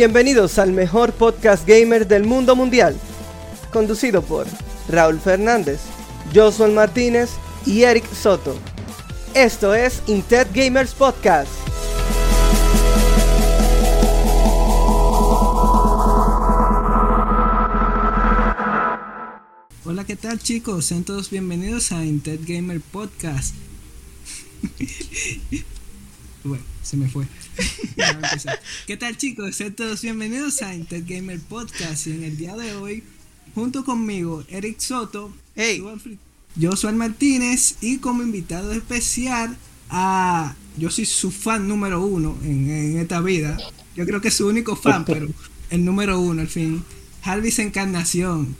[0.00, 2.96] Bienvenidos al mejor podcast gamer del mundo mundial,
[3.70, 4.46] conducido por
[4.88, 5.78] Raúl Fernández,
[6.34, 7.28] Josué Martínez
[7.66, 8.56] y Eric Soto.
[9.34, 11.52] Esto es Intet Gamers Podcast.
[19.84, 20.86] Hola, ¿qué tal chicos?
[20.86, 23.54] Sean todos bienvenidos a Intet Gamer Podcast.
[26.44, 27.24] bueno, se me fue.
[28.88, 29.54] ¿Qué tal chicos?
[29.54, 32.08] Sean todos bienvenidos a Intet Gamer Podcast.
[32.08, 33.04] Y en el día de hoy,
[33.54, 35.84] junto conmigo, Eric Soto, Hey.
[36.60, 39.56] Josué Martínez y como invitado especial
[39.88, 40.56] a...
[40.78, 43.56] Yo soy su fan número uno en, en esta vida.
[43.94, 45.28] Yo creo que es su único fan, pero
[45.70, 46.82] el número uno al fin.
[47.22, 48.56] Jarvis Encarnación,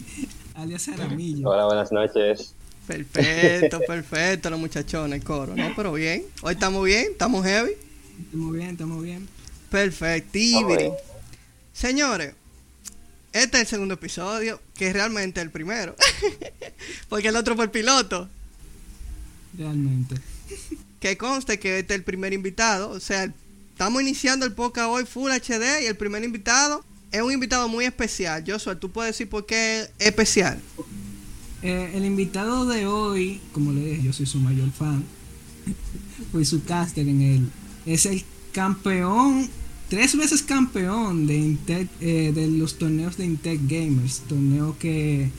[0.54, 1.50] alias Aramillo.
[1.50, 2.55] Hola, buenas noches.
[2.86, 5.72] Perfecto, perfecto, los muchachones, el coro, ¿no?
[5.74, 7.72] Pero bien, hoy estamos bien, estamos heavy.
[8.24, 9.28] Estamos bien, estamos bien.
[9.70, 10.84] Perfectibiri.
[10.84, 11.00] Estamos
[11.72, 12.32] Señores,
[13.32, 15.94] este es el segundo episodio, que es realmente el primero.
[17.10, 18.30] Porque el otro fue el piloto.
[19.58, 20.14] Realmente.
[21.00, 22.88] Que conste que este es el primer invitado.
[22.90, 23.30] O sea,
[23.72, 27.84] estamos iniciando el podcast hoy Full HD y el primer invitado es un invitado muy
[27.84, 28.42] especial.
[28.46, 30.58] Joshua, ¿tú puedes decir por qué es especial?
[31.62, 35.04] Eh, el invitado de hoy, como le dije, yo soy su mayor fan.
[36.32, 37.48] Fui su caster en él.
[37.86, 39.48] Es el campeón,
[39.88, 44.20] tres veces campeón de, Intec, eh, de los torneos de Intec Gamers.
[44.28, 45.30] Torneo que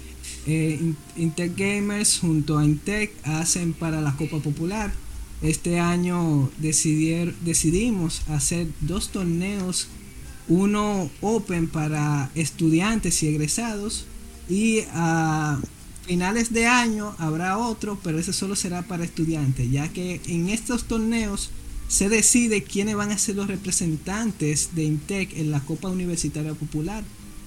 [0.47, 4.93] eh, In- Intec Gamers junto a Intec hacen para la Copa Popular.
[5.41, 9.87] Este año decidier- decidimos hacer dos torneos,
[10.47, 14.05] uno open para estudiantes y egresados
[14.49, 15.59] y a
[16.07, 20.85] finales de año habrá otro, pero ese solo será para estudiantes, ya que en estos
[20.85, 21.51] torneos
[21.89, 27.03] se decide quiénes van a ser los representantes de Intec en la Copa Universitaria Popular,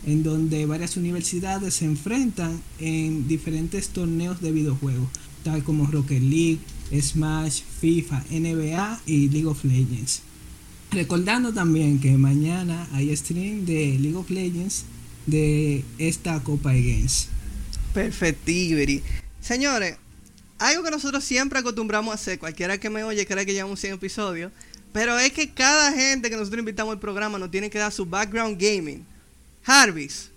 [0.06, 5.08] en donde varias universidades se enfrentan en diferentes torneos de videojuegos,
[5.42, 6.60] tal como Rocket League,
[6.92, 10.22] Smash, FIFA, NBA y League of Legends.
[10.90, 14.84] Recordando también que mañana hay stream de League of Legends
[15.26, 17.28] de esta Copa de Games.
[17.94, 19.02] Perfectibiri.
[19.40, 19.96] Señores,
[20.58, 23.94] algo que nosotros siempre acostumbramos a hacer, cualquiera que me oye cree que llevamos 100
[23.94, 24.52] episodios,
[24.92, 28.04] pero es que cada gente que nosotros invitamos al programa nos tiene que dar su
[28.06, 29.06] background gaming.
[29.62, 30.30] Jarvis,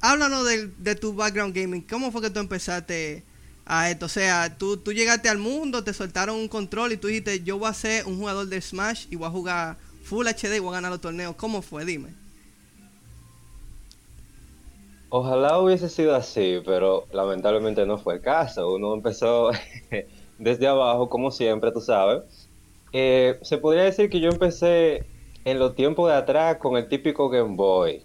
[0.00, 1.80] háblanos del- de, tu background gaming.
[1.82, 3.22] ¿Cómo fue que tú empezaste
[3.64, 4.06] a esto?
[4.06, 7.58] O sea, tú, tú llegaste al mundo, te soltaron un control y tú dijiste, yo
[7.58, 10.70] voy a ser un jugador de Smash y voy a jugar Full HD y voy
[10.70, 11.34] a ganar los torneos.
[11.36, 11.84] ¿Cómo fue?
[11.84, 12.08] Dime.
[15.18, 18.74] Ojalá hubiese sido así, pero lamentablemente no fue el caso.
[18.74, 19.50] Uno empezó
[20.38, 22.50] desde abajo, como siempre, tú sabes.
[22.92, 25.06] Eh, se podría decir que yo empecé
[25.46, 28.04] en los tiempos de atrás con el típico Game Boy.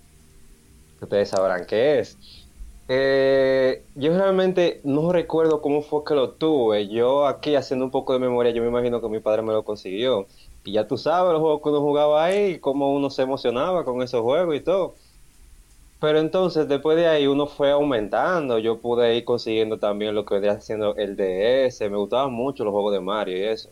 [1.01, 2.17] Ustedes sabrán qué es.
[2.87, 6.87] Eh, yo realmente no recuerdo cómo fue que lo tuve.
[6.87, 9.65] Yo aquí haciendo un poco de memoria, yo me imagino que mi padre me lo
[9.65, 10.27] consiguió.
[10.63, 14.01] Y ya tú sabes los juegos que uno jugaba ahí, cómo uno se emocionaba con
[14.01, 14.95] esos juegos y todo.
[16.01, 20.33] Pero entonces después de ahí uno fue aumentando, yo pude ir consiguiendo también lo que
[20.33, 23.69] venía haciendo el DS, me gustaban mucho los juegos de Mario y eso.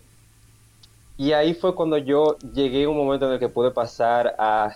[1.17, 4.75] Y ahí fue cuando yo llegué a un momento en el que pude pasar a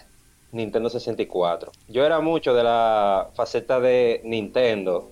[0.52, 1.72] Nintendo 64.
[1.90, 5.12] Yo era mucho de la faceta de Nintendo,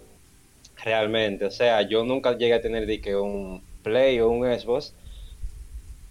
[0.84, 4.96] realmente, o sea, yo nunca llegué a tener de que un Play o un Xbox,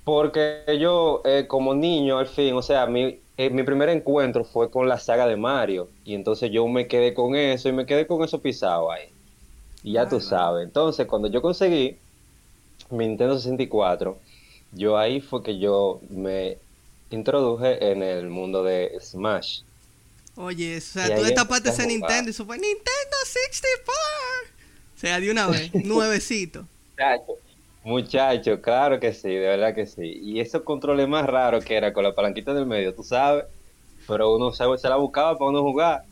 [0.05, 4.71] porque yo eh, como niño al fin, o sea, mi, eh, mi primer encuentro fue
[4.71, 5.89] con la saga de Mario.
[6.05, 9.09] Y entonces yo me quedé con eso y me quedé con eso pisado ahí.
[9.83, 10.65] Y ya tú sabes.
[10.65, 11.97] Entonces cuando yo conseguí
[12.91, 14.19] mi Nintendo 64,
[14.73, 16.59] yo ahí fue que yo me
[17.09, 19.63] introduje en el mundo de Smash.
[20.37, 21.87] Oye, o sea, Y tú destapaste ese.
[21.87, 23.95] Nintendo y eso fue Nintendo 64.
[24.97, 26.67] O sea, de una vez, nuevecito.
[27.83, 30.03] Muchacho, claro que sí, de verdad que sí.
[30.23, 33.45] Y esos controles más raros que era con la palanquita del medio, tú sabes.
[34.07, 36.05] Pero uno se, se la buscaba para uno jugar.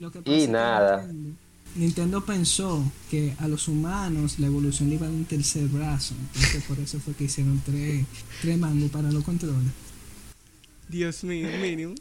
[0.00, 1.06] Lo que Y pasa es que nada.
[1.06, 1.38] Nintendo,
[1.76, 6.14] Nintendo pensó que a los humanos la evolución le iba a dar un tercer brazo.
[6.34, 8.04] Entonces por eso fue que hicieron tres,
[8.40, 9.72] tres mangos para los controles.
[10.88, 11.94] Dios mío, mínimo.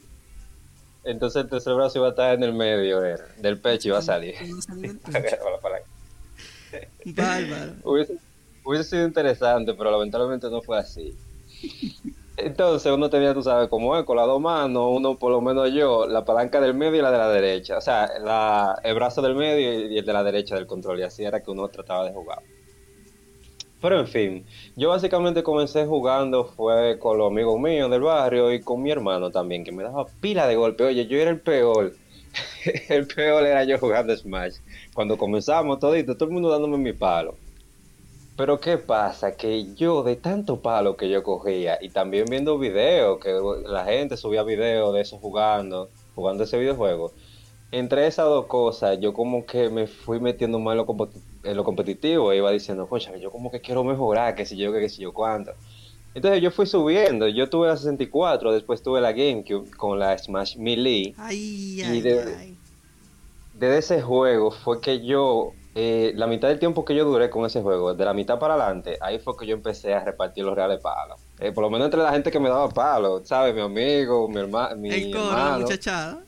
[1.04, 4.00] Entonces el tercer brazo iba a estar en el medio era, del pecho y iba
[4.00, 4.36] a salir.
[4.42, 5.38] Iba a salir del pecho.
[7.06, 7.75] Bárbaro.
[8.66, 11.16] Hubiese, sido interesante, pero lamentablemente no fue así.
[12.38, 15.72] Entonces uno tenía, tú sabes, como es, con las dos manos, uno por lo menos
[15.72, 17.78] yo, la palanca del medio y la de la derecha.
[17.78, 18.10] O sea,
[18.84, 21.00] el brazo del medio y el de la derecha del control.
[21.00, 22.40] Y así era que uno trataba de jugar.
[23.82, 24.46] Pero en fin,
[24.76, 29.30] yo básicamente comencé jugando fue con los amigos míos del barrio y con mi hermano
[29.30, 30.86] también, que me daba pila de golpe.
[30.86, 31.94] Oye, yo era el peor.
[32.90, 34.56] el peor era yo jugando Smash.
[34.94, 37.36] Cuando comenzamos todito, todo el mundo dándome mi palo.
[38.38, 39.38] Pero ¿qué pasa?
[39.38, 43.32] Que yo de tanto palo que yo cogía y también viendo videos, que
[43.66, 47.14] la gente subía videos de eso jugando, jugando ese videojuego,
[47.72, 52.38] entre esas dos cosas yo como que me fui metiendo más en lo, competitivo e
[52.38, 55.54] iba diciendo, concha, yo como que quiero mejorar, que si yo, que si yo cuánto.
[56.14, 60.58] Entonces yo fui subiendo, yo tuve la 64, después tuve la GameCube con la Smash
[60.58, 61.14] Melee.
[61.18, 62.58] Ay, ay, ay.
[63.54, 67.45] Desde ese juego fue que yo eh, la mitad del tiempo que yo duré con
[67.45, 70.56] ese juego, de la mitad para adelante, ahí fue que yo empecé a repartir los
[70.56, 71.19] reales palos.
[71.38, 73.54] Eh, por lo menos entre la gente que me daba palos, ¿sabes?
[73.54, 75.60] Mi amigo, mi, hermano mi el coro, hermano.
[75.60, 76.24] muchachada.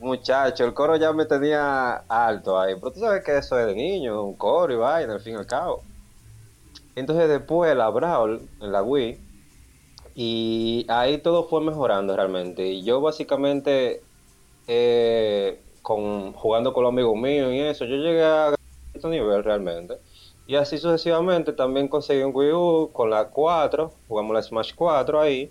[0.00, 2.74] Muchacho, el coro ya me tenía alto ahí.
[2.74, 5.36] Pero tú sabes que eso es de niño, un coro y vaina, al fin y
[5.36, 5.84] al cabo.
[6.96, 9.20] Entonces después la Brawl, en la Wii,
[10.16, 12.66] y ahí todo fue mejorando realmente.
[12.66, 14.02] Y yo básicamente
[14.66, 18.54] eh, con, jugando con los amigos míos y eso, yo llegué a
[18.92, 19.96] este nivel realmente.
[20.46, 25.18] Y así sucesivamente también conseguí un Wii U con la 4, jugamos la Smash 4
[25.18, 25.50] ahí.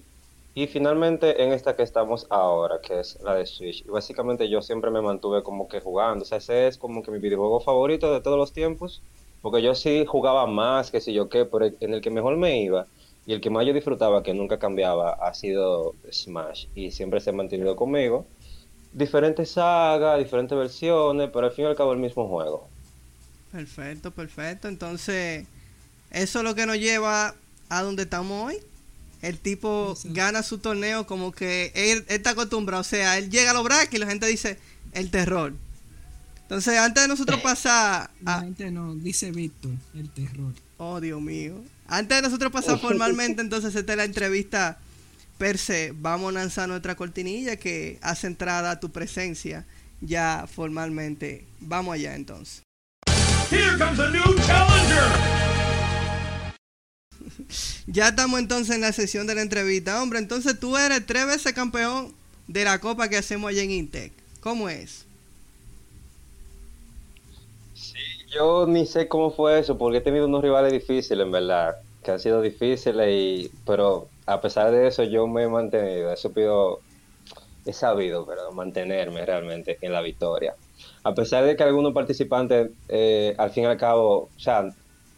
[0.53, 3.83] Y finalmente en esta que estamos ahora, que es la de Switch.
[3.83, 6.23] Y básicamente yo siempre me mantuve como que jugando.
[6.23, 9.01] O sea, ese es como que mi videojuego favorito de todos los tiempos.
[9.41, 12.61] Porque yo sí jugaba más, que si yo qué, pero en el que mejor me
[12.61, 12.87] iba
[13.27, 16.67] y el que más yo disfrutaba, que nunca cambiaba, ha sido Smash.
[16.75, 18.25] Y siempre se ha mantenido conmigo
[18.97, 22.67] diferentes sagas, diferentes versiones, pero al fin y al cabo el mismo juego.
[23.51, 24.67] Perfecto, perfecto.
[24.67, 25.45] Entonces,
[26.11, 27.35] eso es lo que nos lleva
[27.69, 28.57] a donde estamos hoy.
[29.21, 32.81] El tipo gana su torneo como que él, está acostumbrado.
[32.81, 34.57] O sea, él llega a los brackets y la gente dice
[34.93, 35.53] el terror.
[36.43, 38.09] Entonces, antes de nosotros pasar.
[38.23, 40.53] La gente no, dice Víctor, el terror.
[40.77, 41.55] Oh, Dios mío.
[41.87, 44.77] Antes de nosotros pasar formalmente, entonces, esta es la entrevista
[45.37, 49.65] per se, vamos a lanzar nuestra cortinilla que hace entrada a tu presencia
[50.01, 51.45] ya formalmente.
[51.59, 52.63] Vamos allá entonces.
[57.87, 60.01] ya estamos entonces en la sesión de la entrevista.
[60.01, 62.13] Hombre, entonces tú eres tres veces campeón
[62.47, 64.11] de la copa que hacemos allá en Intec.
[64.41, 65.05] ¿Cómo es?
[67.73, 67.97] Sí,
[68.33, 72.11] yo ni sé cómo fue eso, porque he tenido unos rivales difíciles, en verdad, que
[72.11, 76.81] han sido difíciles, y, pero a pesar de eso, yo me he mantenido, he sabido,
[77.65, 80.53] he sabido, mantenerme realmente en la victoria.
[81.03, 84.69] A pesar de que algunos participantes, eh, al fin y al cabo, o sea,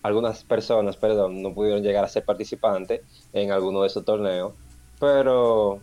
[0.04, 3.02] algunas personas, perdón, no pudieron llegar a ser participantes
[3.34, 4.54] en alguno de esos torneos,
[5.00, 5.80] pero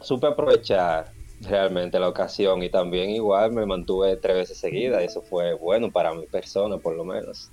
[0.00, 1.12] supe aprovechar
[1.42, 6.14] realmente la ocasión y también igual me mantuve tres veces seguida, eso fue bueno para
[6.14, 7.50] mi persona por lo menos.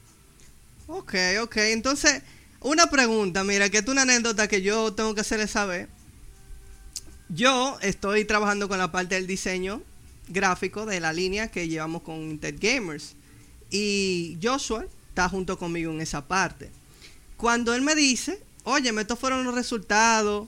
[0.88, 2.24] Ok, ok, entonces
[2.62, 5.90] una pregunta, mira, que es una anécdota que yo tengo que hacerle saber.
[7.30, 9.82] Yo estoy trabajando con la parte del diseño
[10.28, 13.16] gráfico de la línea que llevamos con Intel Gamers.
[13.72, 16.72] Y Joshua está junto conmigo en esa parte.
[17.38, 20.48] Cuando él me dice, oye, estos fueron los resultados.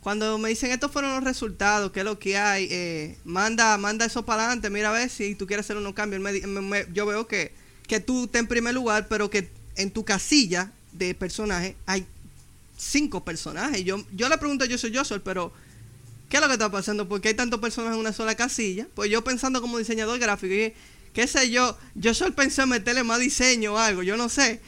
[0.00, 4.04] Cuando me dicen estos fueron los resultados, qué es lo que hay, eh, manda, manda
[4.04, 6.20] eso para adelante, mira a ver si tú quieres hacer unos cambios.
[6.92, 7.52] yo veo que,
[7.86, 12.06] que tú estás en primer lugar, pero que en tu casilla de personajes, hay
[12.76, 13.84] cinco personajes.
[13.84, 15.52] Yo, yo le pregunto, yo soy Joshua, pero
[16.28, 17.08] ¿qué es lo que está pasando?
[17.08, 18.86] porque hay tantos personajes en una sola casilla?
[18.94, 20.72] Pues yo pensando como diseñador gráfico, y,
[21.12, 24.60] qué sé yo, yo solo pensé en meterle más diseño o algo, yo no sé.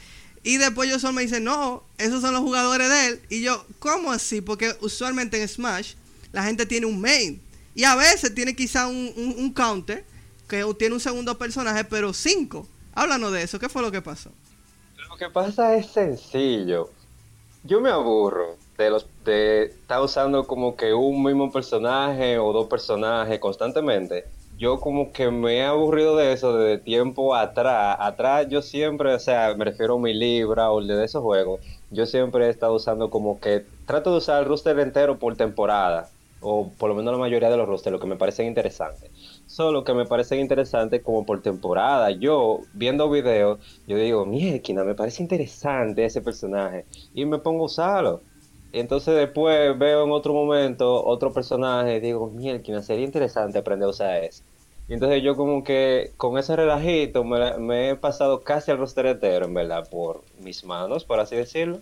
[0.43, 3.21] Y después yo solo me dice, no, esos son los jugadores de él.
[3.29, 4.41] Y yo, ¿cómo así?
[4.41, 5.93] Porque usualmente en Smash
[6.31, 7.41] la gente tiene un main.
[7.73, 10.05] Y a veces tiene quizá un, un counter
[10.47, 12.67] que tiene un segundo personaje, pero cinco.
[12.93, 14.31] Háblanos de eso, ¿qué fue lo que pasó?
[15.15, 16.89] Lo que pasa es sencillo.
[17.63, 22.67] Yo me aburro de los de estar usando como que un mismo personaje o dos
[22.67, 24.25] personajes constantemente.
[24.57, 27.95] Yo como que me he aburrido de eso desde tiempo atrás.
[27.97, 31.61] Atrás yo siempre, o sea, me refiero a mi libra o el de esos juegos.
[31.91, 36.09] Yo siempre he estado usando como que trato de usar el roster entero por temporada
[36.41, 39.34] o por lo menos la mayoría de los rosters, lo que me parecen interesantes.
[39.47, 42.11] Solo que me parecen interesantes como por temporada.
[42.11, 46.85] Yo, viendo videos, yo digo, mierda, me parece interesante ese personaje.
[47.13, 48.21] Y me pongo a usarlo.
[48.71, 53.91] Entonces después veo en otro momento otro personaje y digo, mierda, sería interesante aprender a
[53.91, 54.43] usar ese.
[54.87, 59.45] Y entonces yo como que con ese relajito me, he pasado casi al roster entero,
[59.45, 61.81] en verdad, por mis manos, por así decirlo.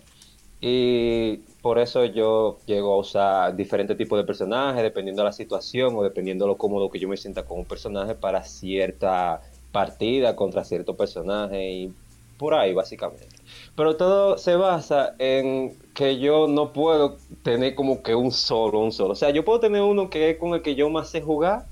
[0.60, 5.96] Y por eso yo llego a usar diferentes tipos de personajes, dependiendo de la situación
[5.96, 9.40] o dependiendo de lo cómodo que yo me sienta con un personaje para cierta
[9.72, 11.94] partida contra cierto personaje y
[12.36, 13.34] por ahí básicamente.
[13.74, 18.92] Pero todo se basa en que yo no puedo tener como que un solo, un
[18.92, 19.12] solo.
[19.12, 21.64] O sea, yo puedo tener uno que es con el que yo más sé jugar,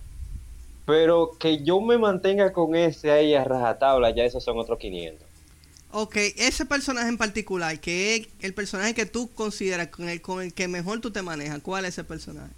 [0.87, 5.32] pero que yo me mantenga con ese ahí a rajatabla, ya esos son otros 500.
[5.95, 10.43] Ok, ese personaje en particular, que es el personaje que tú consideras con el, con
[10.43, 12.51] el que mejor tú te manejas, ¿cuál es ese personaje?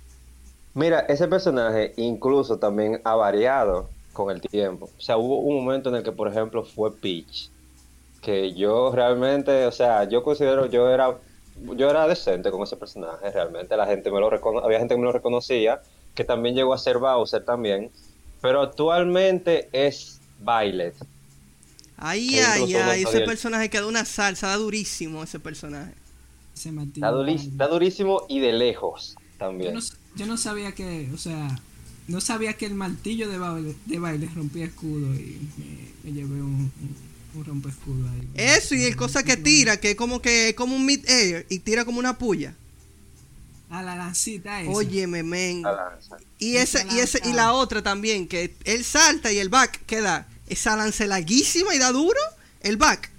[0.73, 4.89] Mira, ese personaje incluso también ha variado con el tiempo.
[4.97, 7.51] O sea, hubo un momento en el que, por ejemplo, fue Peach.
[8.23, 11.17] Que yo realmente, o sea, yo considero, yo era,
[11.77, 13.77] yo era decente con ese personaje, realmente.
[13.77, 15.83] La gente me lo recono había gente que me lo reconocía,
[16.15, 17.91] que también llegó a ser Bowser también.
[18.41, 20.95] Pero actualmente es Violet.
[21.97, 25.93] Ay, ay, ay, ese personaje quedó una salsa, da durísimo ese personaje.
[26.55, 29.73] Ese está, está, durísimo y de lejos también.
[29.73, 29.87] Yo no,
[30.17, 31.61] yo no, sabía que, o sea,
[32.09, 35.41] no sabía que el martillo de baile, de baile rompía escudo y
[36.05, 36.71] me, llevé un,
[37.35, 38.29] un, rompe escudo ahí.
[38.35, 41.85] Eso y el cosa que tira, que es como que como un mid-air y tira
[41.85, 42.55] como una puya.
[43.71, 44.71] A la lancita esa.
[44.71, 45.65] Óyeme, men.
[46.39, 50.29] Y ese, y ese, y la otra también, que él salta y el back queda
[50.55, 52.19] esa lance larguísima y da duro
[52.61, 53.11] el back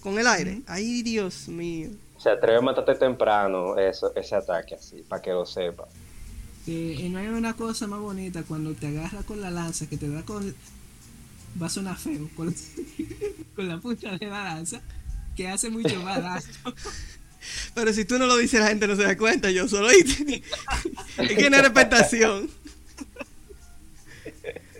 [0.00, 0.62] con el aire.
[0.66, 1.90] Ay, Dios mío.
[2.18, 5.88] Se atreve a matarte temprano eso, ese ataque así, para que lo sepa.
[6.66, 10.08] y no hay una cosa más bonita cuando te agarra con la lanza, que te
[10.08, 10.54] da con...
[11.60, 12.54] Va a sonar feo, con,
[13.56, 14.82] la punta de la lanza,
[15.34, 16.74] que hace mucho más daño.
[17.74, 20.42] Pero si tú no lo dices, la gente no se da cuenta, yo solo hice.
[21.18, 22.50] es que no es respetación.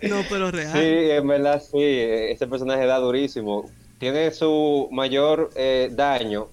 [0.03, 0.71] No, pero real.
[0.71, 3.69] Sí, en verdad sí, ese personaje da durísimo.
[3.99, 6.49] Tiene su mayor eh, daño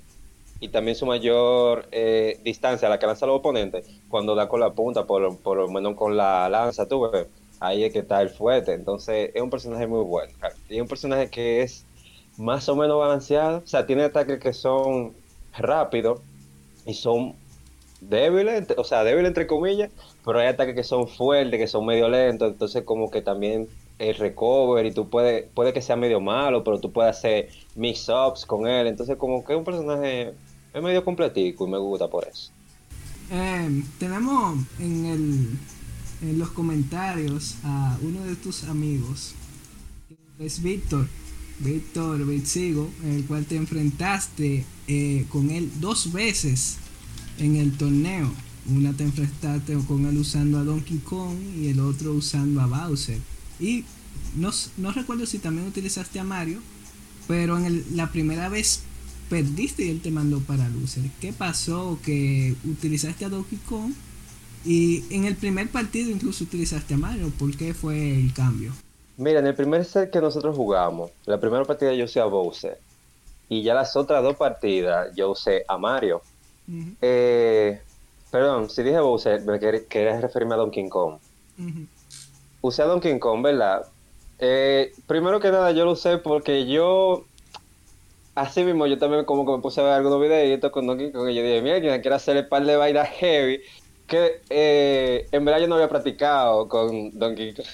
[0.61, 4.61] y también su mayor eh, distancia a la que lanza los oponentes cuando da con
[4.61, 7.27] la punta, por, por lo menos con la lanza, tú ves.
[7.61, 8.73] Ahí es que está el fuerte.
[8.73, 10.33] Entonces es un personaje muy bueno.
[10.69, 11.85] Y es un personaje que es
[12.37, 13.59] más o menos balanceado.
[13.59, 15.15] O sea, tiene ataques que son
[15.57, 16.21] rápidos
[16.87, 17.35] y son
[18.01, 19.91] débiles, o sea, débiles entre comillas,
[20.25, 24.15] pero hay ataques que son fuertes, que son medio lentos, entonces como que también el
[24.17, 28.67] recover y tú puedes, puede que sea medio malo, pero tú puedes hacer mix-ups con
[28.67, 30.35] él, entonces como que es un personaje
[30.75, 32.51] medio completico y me gusta por eso.
[33.31, 39.35] Eh, tenemos en, el, en los comentarios a uno de tus amigos,
[40.39, 41.07] es Víctor,
[41.61, 46.79] Víctor Vitsigo, en el cual te enfrentaste eh, con él dos veces
[47.39, 48.31] en el torneo.
[48.71, 53.19] Una te enfrentaste con él usando a Donkey Kong y el otro usando a Bowser.
[53.61, 53.85] Y
[54.37, 56.61] no, no recuerdo si también utilizaste a Mario,
[57.29, 58.83] pero en la primera vez
[59.29, 61.05] perdiste y él te mandó para Loser.
[61.21, 61.99] ¿Qué pasó?
[62.05, 63.93] Que utilizaste a Donkey Kong
[64.65, 67.31] y en el primer partido incluso utilizaste a Mario.
[67.39, 68.73] ¿Por qué fue el cambio?
[69.17, 72.79] Mira, en el primer set que nosotros jugamos, la primera partida yo usé a Bowser.
[73.49, 76.23] Y ya las otras dos partidas yo usé a Mario.
[77.03, 77.81] eh,
[78.35, 81.21] Perdón, si dije Bowser, me quería referirme a Donkey Kong.
[82.63, 83.87] Usé a Donkey Kong, ¿verdad?
[84.41, 87.27] Eh, primero que nada, yo lo usé porque yo.
[88.35, 91.31] Así mismo, yo también como que me puse a ver algunos videitos con Donkey Kong
[91.31, 93.61] y yo dije, mira, que quiero hacer el par de bailas heavy.
[94.09, 97.67] Que eh, en verdad yo no había practicado con Donkey Kong.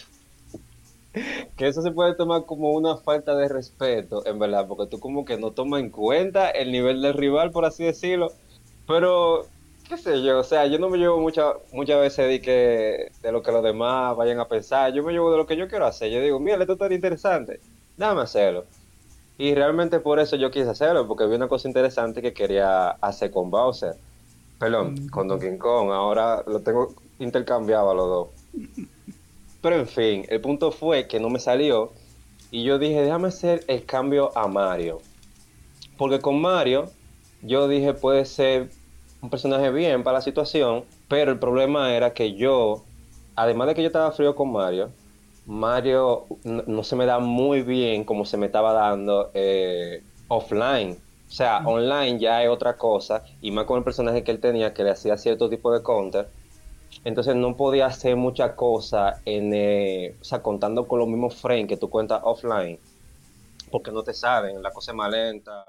[1.57, 5.25] que eso se puede tomar como una falta de respeto, en verdad, porque tú como
[5.25, 8.31] que no tomas en cuenta el nivel del rival, por así decirlo.
[8.87, 9.47] Pero
[9.91, 13.33] qué sé yo, o sea, yo no me llevo muchas muchas veces de que de
[13.33, 15.85] lo que los demás vayan a pensar, yo me llevo de lo que yo quiero
[15.85, 16.13] hacer.
[16.13, 17.61] Yo digo, mira, esto está interesante,
[17.97, 18.65] dame hacerlo.
[19.37, 23.33] Y realmente por eso yo quise hacerlo, porque vi una cosa interesante que quería hacer
[23.33, 23.95] con Bowser.
[24.61, 25.91] Perdón, con Donkey Kong.
[25.91, 28.29] Ahora lo tengo intercambiado a los dos.
[29.61, 31.91] Pero en fin, el punto fue que no me salió.
[32.53, 35.01] Y yo dije, déjame hacer el cambio a Mario.
[35.97, 36.91] Porque con Mario,
[37.43, 38.71] yo dije, puede ser
[39.23, 42.83] un personaje bien para la situación, pero el problema era que yo,
[43.37, 44.91] además de que yo estaba frío con Mario,
[45.47, 50.97] Mario no, se me da muy bien como se me estaba dando eh, offline.
[51.29, 54.75] O sea, online ya es otra cosa, y más con el personaje que él tenía
[54.75, 56.29] que le hacía cierto tipo de counter.
[57.05, 61.69] Entonces no podía hacer mucha cosa en, eh, o sea, contando con los mismos frames
[61.69, 62.79] que tú cuentas offline,
[63.71, 65.65] porque no te saben, la cosa es más lenta,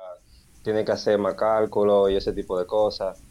[0.64, 3.22] tiene que hacer más cálculo y ese tipo de cosas.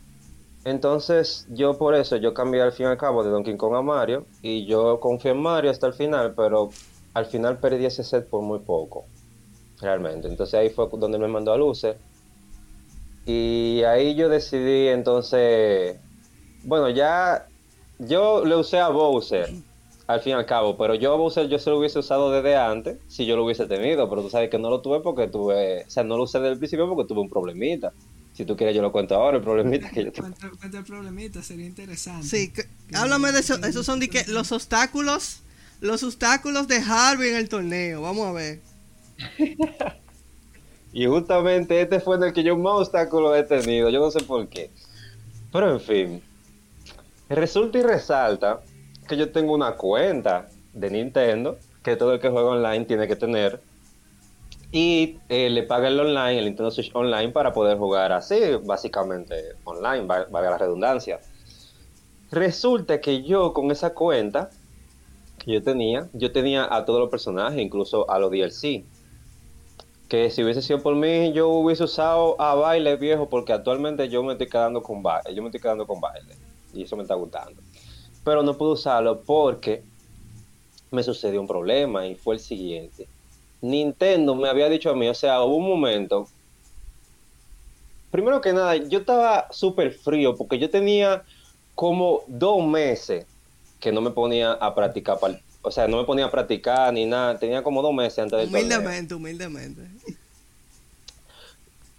[0.65, 3.83] Entonces, yo por eso, yo cambié al fin y al cabo de Donkey Kong a
[3.83, 4.27] Mario.
[4.43, 6.71] Y yo confié en Mario hasta el final, pero
[7.15, 9.05] al final perdí ese set por muy poco.
[9.81, 10.29] Realmente.
[10.29, 11.97] Entonces ahí fue donde me mandó a Luce.
[13.25, 15.99] Y ahí yo decidí entonces.
[16.65, 17.47] Bueno, ya.
[17.99, 19.51] Yo le usé a Bowser
[20.07, 20.77] al fin y al cabo.
[20.77, 24.09] Pero yo, Bowser, yo se lo hubiese usado desde antes si yo lo hubiese tenido.
[24.11, 25.85] Pero tú sabes que no lo tuve porque tuve.
[25.87, 27.93] O sea, no lo usé desde el principio porque tuve un problemita.
[28.33, 30.23] Si tú quieres, yo lo cuento ahora, el problemita que yo tuve.
[30.31, 32.27] Cuenta, cuenta el problemita, sería interesante.
[32.27, 33.57] Sí, que- háblame de eso.
[33.65, 35.41] Esos son de que los obstáculos,
[35.81, 38.03] los obstáculos de Harvey en el torneo.
[38.03, 38.61] Vamos a ver.
[40.93, 43.91] Y justamente este fue en el que yo más obstáculos he tenido.
[43.91, 44.71] Yo no sé por qué.
[45.53, 46.23] Pero en fin.
[47.29, 48.61] Resulta y resalta
[49.09, 53.15] que yo tengo una cuenta de Nintendo que todo el que juega online tiene que
[53.15, 53.61] tener.
[54.73, 59.35] Y eh, le paga el online, el Nintendo Switch Online, para poder jugar así, básicamente
[59.65, 61.25] online, va- valga la redundancia.
[62.31, 64.57] Resulta que yo con esa cuenta
[65.39, 68.89] que yo tenía, yo tenía a todos los personajes, incluso a los DLC.
[70.09, 74.23] Que si hubiese sido por mí, yo hubiese usado a baile viejo, porque actualmente yo
[74.25, 76.41] me estoy quedando con baile, yo me estoy quedando con baile,
[76.73, 77.63] y eso me está gustando.
[78.25, 79.89] Pero no pude usarlo porque
[80.93, 83.11] me sucedió un problema, y fue el siguiente.
[83.61, 86.29] Nintendo me había dicho a mí, o sea, hubo un momento.
[88.11, 91.23] Primero que nada, yo estaba súper frío porque yo tenía
[91.75, 93.27] como dos meses
[93.79, 95.19] que no me ponía a practicar,
[95.63, 97.39] o sea, no me ponía a practicar ni nada.
[97.39, 98.61] Tenía como dos meses antes torneo.
[98.61, 99.83] Humildemente, humildemente.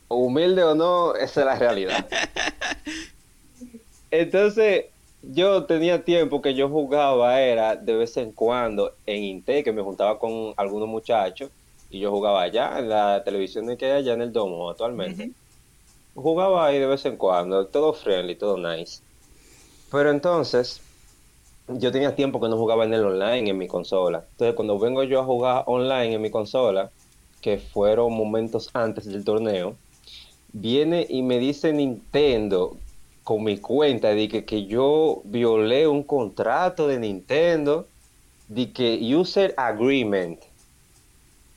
[0.07, 2.07] Humilde o no, esa es la realidad.
[4.11, 4.85] Entonces,
[5.21, 9.81] yo tenía tiempo que yo jugaba, era de vez en cuando en Inte, que me
[9.81, 11.49] juntaba con algunos muchachos
[11.89, 15.31] y yo jugaba allá en la televisión que hay allá en el domo actualmente.
[16.15, 19.01] Jugaba ahí de vez en cuando, todo friendly, todo nice.
[19.91, 20.81] Pero entonces,
[21.67, 24.25] yo tenía tiempo que no jugaba en el online en mi consola.
[24.31, 26.91] Entonces, cuando vengo yo a jugar online en mi consola,
[27.41, 29.75] que fueron momentos antes del torneo,
[30.53, 32.77] viene y me dice Nintendo
[33.23, 37.87] con mi cuenta de que, que yo violé un contrato de Nintendo,
[38.47, 40.41] de que user agreement.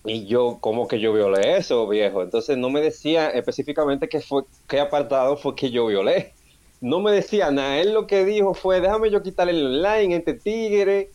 [0.04, 2.22] Y yo, ¿cómo que yo violé eso, viejo?
[2.22, 6.34] Entonces no me decía específicamente qué fue, qué apartado fue que yo violé.
[6.80, 7.78] No me decía nada.
[7.78, 11.10] Él lo que dijo fue, déjame yo quitarle el online este tigre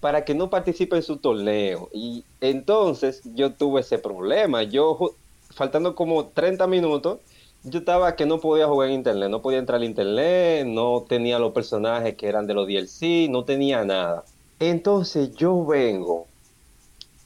[0.00, 1.88] para que no participe en su torneo.
[1.94, 4.62] Y entonces yo tuve ese problema.
[4.62, 5.14] Yo,
[5.48, 7.20] faltando como 30 minutos,
[7.64, 11.38] yo estaba que no podía jugar en internet, no podía entrar al internet, no tenía
[11.38, 14.24] los personajes que eran de los DLC, no tenía nada.
[14.60, 16.26] Entonces yo vengo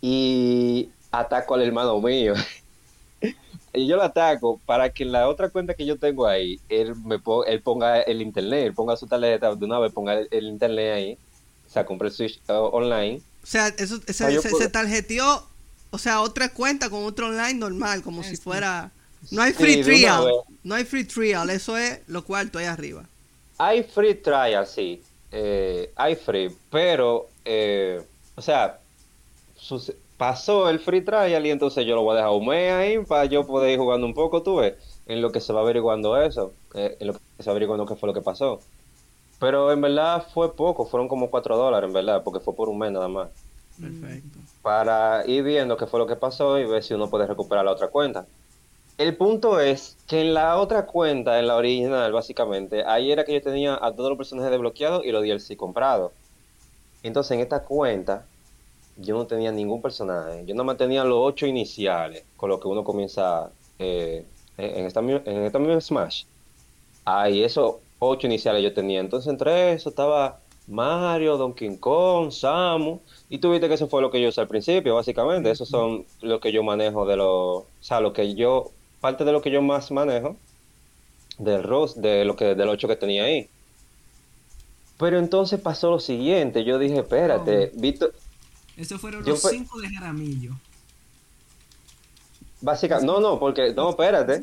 [0.00, 2.34] y ataco al hermano mío.
[3.72, 6.94] y yo lo ataco para que en la otra cuenta que yo tengo ahí, él
[7.04, 10.28] me po- él ponga el internet, él ponga su tarjeta de una vez, ponga el,
[10.30, 11.18] el internet ahí,
[11.66, 13.20] o sea, compré el Switch uh, online.
[13.42, 15.42] O sea, eso, ese- se, puedo- se tarjeteó,
[15.90, 18.92] o sea, otra cuenta con otro online normal, como si fuera...
[19.30, 20.26] No hay free trial,
[20.62, 23.04] no hay free trial, eso es lo cuarto ahí arriba.
[23.58, 25.02] Hay free trial, sí.
[25.30, 28.00] Eh, hay free, pero, eh,
[28.36, 28.78] o sea,
[30.16, 33.26] pasó el free trial y entonces yo lo voy a dejar un mes ahí para
[33.26, 34.74] yo poder ir jugando un poco, tú ves,
[35.06, 37.96] en lo que se va averiguando eso, eh, en lo que se va averiguando qué
[37.96, 38.60] fue lo que pasó.
[39.38, 42.78] Pero en verdad fue poco, fueron como 4 dólares, en verdad, porque fue por un
[42.78, 43.28] mes nada más.
[43.80, 44.38] Perfecto.
[44.62, 47.72] Para ir viendo qué fue lo que pasó y ver si uno puede recuperar la
[47.72, 48.26] otra cuenta.
[48.98, 53.32] El punto es que en la otra cuenta, en la original, básicamente, ahí era que
[53.32, 56.12] yo tenía a todos los personajes desbloqueados y los DLC comprados.
[57.04, 58.26] Entonces, en esta cuenta,
[58.96, 60.44] yo no tenía ningún personaje.
[60.46, 65.00] Yo nada más tenía los ocho iniciales, con los que uno comienza eh, en, esta,
[65.00, 66.24] en esta misma Smash.
[67.04, 69.00] Ahí, esos ocho iniciales yo tenía.
[69.00, 73.00] Entonces, entre eso estaba Mario, Donkey Kong, Samus.
[73.28, 75.50] Y tú viste que eso fue lo que yo usé al principio, básicamente.
[75.50, 77.28] Esos son lo que yo manejo de los.
[77.28, 78.72] O sea, lo que yo.
[79.00, 80.36] Parte de lo que yo más manejo.
[81.38, 83.48] Del ROS, de lo que, del 8 que tenía ahí.
[84.98, 86.64] Pero entonces pasó lo siguiente.
[86.64, 88.12] Yo dije, espérate, Víctor.
[88.76, 90.52] Estos fueron los cinco de Jaramillo.
[92.60, 93.06] Básicamente.
[93.06, 93.72] No, no, porque.
[93.74, 94.42] No, espérate.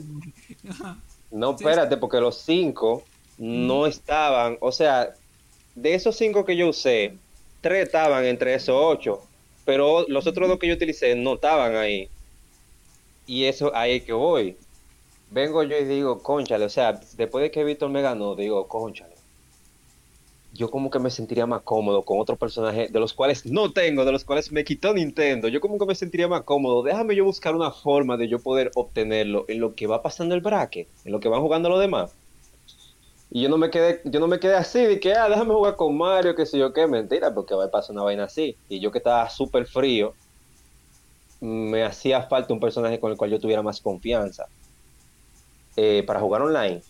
[1.31, 3.03] No, espérate, porque los cinco
[3.37, 5.13] no estaban, o sea,
[5.75, 7.17] de esos cinco que yo usé,
[7.61, 9.21] tres estaban entre esos ocho,
[9.65, 12.09] pero los otros dos que yo utilicé no estaban ahí.
[13.27, 14.57] Y eso, ahí que voy.
[15.31, 19.15] Vengo yo y digo, conchale, o sea, después de que Víctor me ganó, digo, conchale.
[20.53, 24.05] Yo como que me sentiría más cómodo con otro personaje de los cuales no tengo,
[24.05, 25.49] de los cuales me quitó Nintendo.
[25.49, 26.81] Yo como que me sentiría más cómodo.
[26.81, 30.39] Déjame yo buscar una forma de yo poder obtenerlo en lo que va pasando el
[30.39, 32.15] bracket, en lo que van jugando los demás.
[33.31, 35.75] Y yo no me quedé, yo no me quedé así, de que, ah, déjame jugar
[35.75, 38.55] con Mario, que sé yo qué, mentira, porque va a pasar una vaina así.
[38.69, 40.13] Y yo que estaba súper frío,
[41.41, 44.45] me hacía falta un personaje con el cual yo tuviera más confianza
[45.75, 46.81] eh, para jugar online.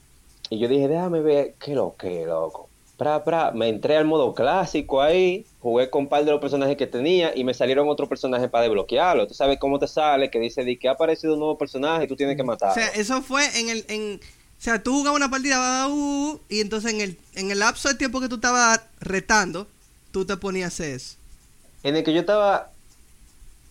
[0.50, 2.70] Y yo dije, déjame ver qué lo que, loco.
[2.98, 6.78] pra, pra, me entré al modo clásico ahí, jugué con un par de los personajes
[6.78, 9.28] que tenía y me salieron otros personajes para desbloquearlo.
[9.28, 12.08] Tú sabes cómo te sale, que dice de que ha aparecido un nuevo personaje y
[12.08, 12.76] tú tienes que O matarlo.
[12.76, 13.86] sea, eso fue en el...
[13.88, 14.20] En,
[14.58, 17.96] o sea, tú jugabas una partida uh, y entonces en el, en el lapso de
[17.96, 19.68] tiempo que tú estabas retando,
[20.12, 21.18] tú te ponías eso.
[21.84, 22.72] en el que yo estaba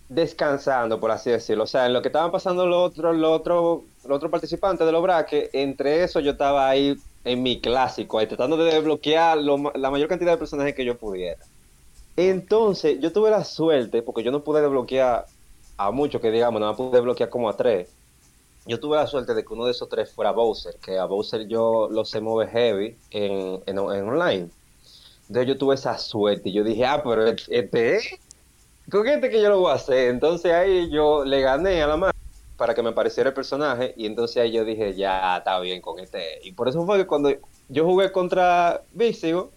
[0.08, 1.64] descansando, por así decirlo.
[1.64, 4.92] O sea, en lo que estaban pasando los otros, los otros, los otros participantes de
[4.92, 9.90] los braques, entre eso yo estaba ahí en mi clásico, ahí tratando de desbloquear la
[9.90, 11.40] mayor cantidad de personajes que yo pudiera.
[12.16, 15.26] Entonces, yo tuve la suerte, porque yo no pude desbloquear
[15.76, 17.88] a muchos, que digamos, no pude desbloquear como a tres.
[18.66, 21.46] Yo tuve la suerte de que uno de esos tres fuera Bowser, que a Bowser
[21.48, 24.48] yo lo sé mover heavy en, en, online.
[25.28, 28.18] Entonces yo tuve esa suerte y yo dije, ah, pero este es
[28.90, 30.08] con este que yo lo voy a hacer.
[30.08, 32.12] Entonces ahí yo le gané a la mano
[32.56, 35.98] para que me pareciera el personaje y entonces ahí yo dije, ya está bien con
[35.98, 36.40] este.
[36.42, 37.30] Y por eso fue que cuando
[37.68, 39.50] yo jugué contra Vícigo,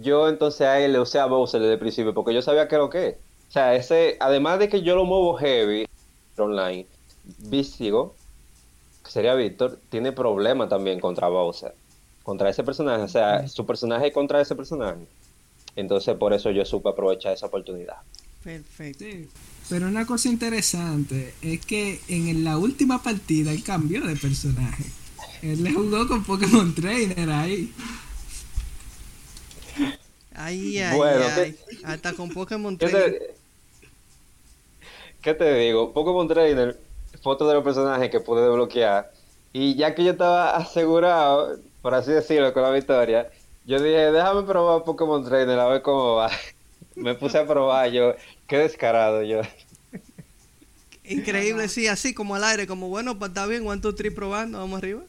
[0.00, 2.84] yo entonces ahí le usé a Bowser desde el principio porque yo sabía que era
[2.84, 3.16] lo que es.
[3.48, 5.86] O sea, ese, además de que yo lo muevo heavy
[6.38, 6.86] online,
[7.38, 8.14] Vícigo,
[9.04, 11.74] que sería Víctor, tiene problema también contra Bowser.
[12.22, 15.06] Contra ese personaje, o sea, su personaje contra ese personaje.
[15.76, 17.96] Entonces por eso yo supe aprovechar esa oportunidad.
[18.44, 19.04] Perfecto.
[19.04, 19.28] Sí.
[19.68, 24.84] Pero una cosa interesante es que en la última partida él cambió de personaje.
[25.42, 27.72] Él le jugó con Pokémon Trainer ahí.
[30.34, 31.52] Ay, ay, Bueno, ay.
[31.68, 33.04] ¿qué- Hasta con Pokémon ¿Qué 3.
[33.04, 33.34] te,
[35.22, 35.92] ¿Qué te digo?
[35.92, 36.78] Pokémon Trainer,
[37.22, 39.12] fotos de los personajes que pude desbloquear.
[39.52, 43.30] Y ya que yo estaba asegurado, por así decirlo, con la victoria,
[43.66, 46.30] yo dije, déjame probar Pokémon Trainer a ver cómo va.
[46.96, 48.14] Me puse a probar yo,
[48.46, 49.40] qué descarado yo.
[51.04, 54.58] Increíble, sí, así como al aire, como bueno, pues está bien, one, two, three, probando,
[54.58, 55.02] vamos arriba.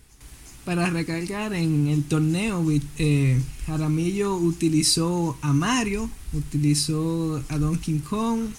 [0.66, 2.64] Para recargar en el torneo,
[2.98, 8.50] eh, Jaramillo utilizó a Mario, utilizó a Donkey Kong,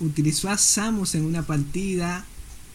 [0.00, 2.24] utilizó a Samus en una partida,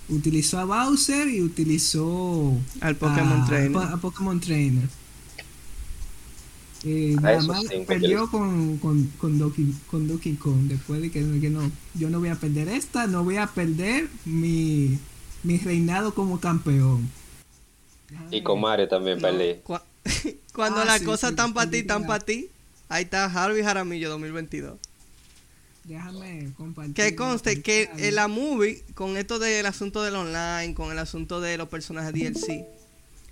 [0.09, 3.77] utilizó a Bowser y utilizó Al Pokémon a, Trainer.
[3.77, 4.87] a Pokémon Trainer.
[6.83, 10.67] Eh, nada más perdió con, con, con, Donkey, con Donkey Kong.
[10.67, 14.07] Después de que, que no, yo no voy a perder esta, no voy a perder
[14.25, 14.99] mi,
[15.43, 17.09] mi reinado como campeón.
[18.31, 19.59] Y con Mario también No, perdí.
[19.65, 19.81] cua-
[20.53, 21.99] Cuando Ah, las sí, cosas sí, están para ti, ya.
[21.99, 22.47] para ti.
[22.89, 24.77] Ahí está Harvey Jaramillo 2022.
[25.83, 26.93] Déjame compartir.
[26.93, 30.99] Que la conste que en la movie, con esto del asunto del online, con el
[30.99, 32.65] asunto de los personajes DLC,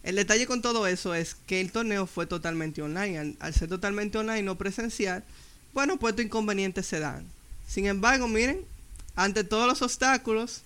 [0.06, 3.18] el detalle con todo eso es que el torneo fue totalmente online.
[3.18, 5.24] Al, al ser totalmente online, no presencial,
[5.74, 7.26] bueno, pues estos inconvenientes se dan.
[7.68, 8.62] Sin embargo, miren,
[9.16, 10.62] ante todos los obstáculos,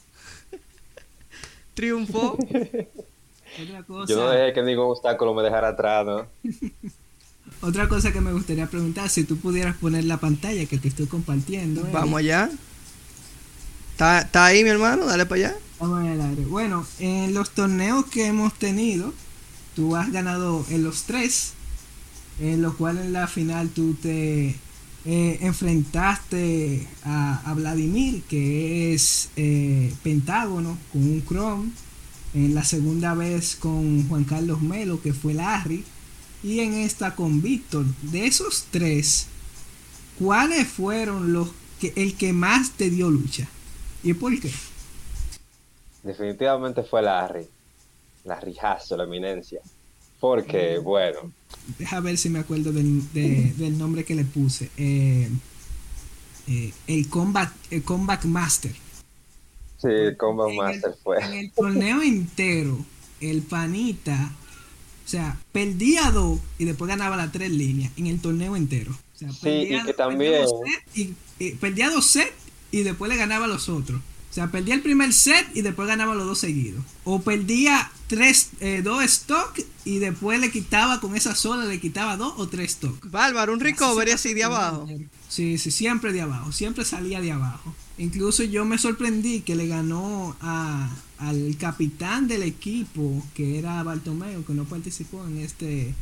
[1.73, 2.37] triunfó.
[3.63, 6.27] Otra cosa, Yo no dejé que ningún obstáculo me dejara atrás, ¿no?
[7.61, 11.07] otra cosa que me gustaría preguntar, si tú pudieras poner la pantalla que te estoy
[11.07, 11.81] compartiendo.
[11.81, 11.89] eh.
[11.91, 12.49] Vamos allá.
[13.91, 15.05] ¿Está, está ahí, mi hermano?
[15.07, 15.55] Dale para allá.
[15.79, 16.43] Vamos al aire.
[16.45, 19.13] Bueno, en los torneos que hemos tenido,
[19.79, 21.53] tú has ganado en los tres,
[22.41, 24.49] en los cuales en la final tú te
[25.05, 31.71] eh, enfrentaste a, a Vladimir, que es eh, Pentágono, con un Chrome.
[32.33, 35.85] En la segunda vez con Juan Carlos Melo, que fue Larry.
[36.43, 37.85] Y en esta con Víctor.
[38.01, 39.27] De esos tres,
[40.19, 43.47] ¿cuáles fueron los que el que más te dio lucha?
[44.03, 44.51] ¿Y por qué?
[46.03, 47.47] Definitivamente fue Larry.
[48.25, 49.61] Larry Hasso, la eminencia.
[50.19, 51.31] Porque, bueno,
[51.77, 54.69] Deja ver si me acuerdo del, de- del nombre que le puse.
[54.77, 55.29] Eh,
[56.47, 58.73] eh, el Combat, el Combat Master.
[59.77, 61.23] sí, Combat En el- Master fue.
[61.23, 62.77] En el torneo entero,
[63.21, 64.31] el panita,
[65.05, 68.91] o sea, perdía dos y después ganaba las tres líneas en el torneo entero.
[69.15, 70.53] O sea, Sí, y que perdía también- dos
[70.95, 72.33] y, y perdía dos sets
[72.71, 74.01] y después le ganaba a los otros.
[74.29, 76.83] O sea, perdía el primer set y después ganaba los dos seguidos.
[77.03, 82.15] O perdía tres, eh, dos stock y después le quitaba con esa sola, le quitaba
[82.15, 83.09] dos o tres stock.
[83.09, 84.87] Bárbaro, un recovery así de abajo.
[85.27, 87.73] Sí, sí, siempre de abajo, siempre salía de abajo.
[87.97, 94.45] Incluso yo me sorprendí que le ganó a, al capitán del equipo, que era Bartomeo,
[94.45, 95.93] que no participó en este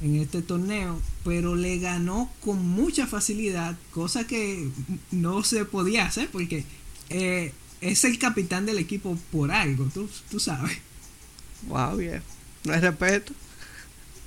[0.00, 4.68] en este torneo, pero le ganó con mucha facilidad, cosa que
[5.10, 6.64] no se podía hacer porque
[7.10, 10.78] eh, es el capitán del equipo por algo, tú, tú sabes.
[11.66, 12.22] Wow, bien.
[12.64, 13.32] No hay respeto.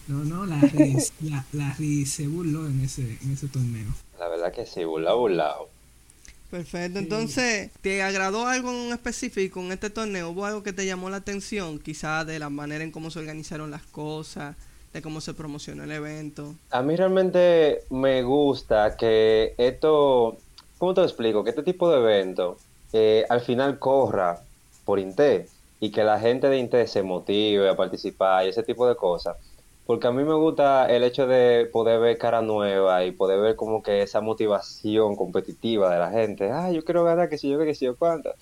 [0.08, 3.88] No, no, Larry, la, Larry se burló en ese, en ese torneo.
[4.20, 5.70] La verdad que sí, burlado, burlado.
[6.50, 7.00] Perfecto.
[7.00, 10.32] Entonces, ¿te agradó algo en específico en este torneo?
[10.32, 11.80] ¿Hubo algo que te llamó la atención?
[11.80, 14.58] Quizás de la manera en cómo se organizaron las cosas,
[14.92, 16.56] de cómo se promocionó el evento.
[16.72, 20.38] A mí realmente me gusta que esto,
[20.78, 21.44] ¿cómo te lo explico?
[21.46, 22.58] Que este tipo de evento
[22.94, 24.42] eh, al final corra
[24.86, 25.48] por Inté
[25.80, 29.38] y que la gente de Inté se motive a participar y ese tipo de cosas.
[29.86, 33.56] Porque a mí me gusta el hecho de poder ver cara nueva y poder ver
[33.56, 36.52] como que esa motivación competitiva de la gente.
[36.52, 38.34] Ah, yo quiero ganar, que si yo, que si yo cuánto.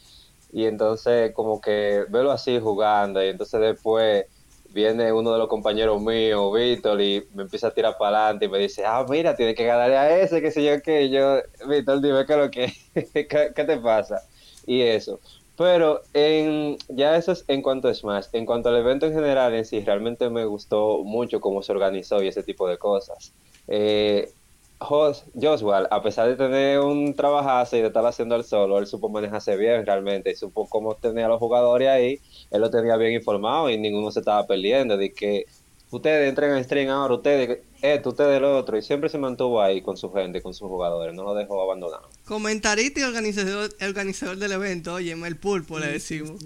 [0.52, 4.26] Y entonces como que verlo así jugando y entonces después
[4.74, 8.50] viene uno de los compañeros míos, Víctor, y me empieza a tirar para adelante y
[8.50, 11.10] me dice, ah, mira, tienes que ganarle a ese, que sé yo qué.
[11.10, 12.72] Yo, Víctor, dime qué lo que,
[13.14, 14.22] ¿Qué, ¿qué te pasa?
[14.65, 15.19] Y eso.
[15.58, 18.28] Pero en, ya eso es en cuanto a Smash.
[18.32, 22.24] En cuanto al evento en general en sí, realmente me gustó mucho cómo se organizó
[22.24, 23.34] y ese tipo de cosas.
[23.67, 24.32] Eh,
[24.80, 29.10] Joshua, a pesar de tener un trabajazo y de estar haciendo el solo, él supo
[29.10, 32.19] manejarse bien realmente, y supo cómo tenía a los jugadores ahí,
[32.50, 35.43] él lo tenía bien informado y ninguno se estaba perdiendo, de que
[35.91, 39.82] ustedes entren en stream ahora, ustedes esto, ustedes el otro, y siempre se mantuvo ahí
[39.82, 42.10] con su gente, con sus jugadores, no lo dejó abandonado.
[42.26, 46.39] Comentarista y organizador, organizador del evento, oye, el pulpo le decimos.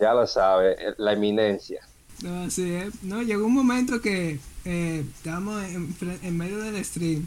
[0.00, 1.86] Ya lo sabe, la eminencia.
[2.22, 2.90] No, sí, eh.
[3.02, 7.26] no, llegó un momento que eh, estábamos en, medio del stream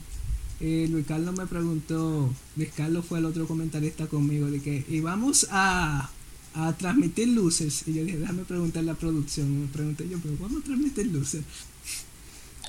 [0.60, 5.48] y Luis Carlos me preguntó, Luis Carlos fue el otro comentarista conmigo, de que íbamos
[5.52, 6.10] a,
[6.56, 7.88] a transmitir luces.
[7.88, 9.62] Y yo dije, déjame preguntar la producción.
[9.62, 11.44] me pregunté yo, pero ¿vamos a transmitir luces?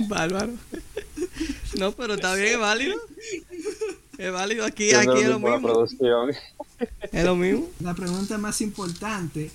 [0.06, 0.52] Bárbaro.
[1.78, 2.96] no, pero está bien, es válido.
[4.16, 5.86] Es válido aquí, aquí es lo mismo.
[7.12, 7.70] Es lo mismo.
[7.80, 9.50] La pregunta más importante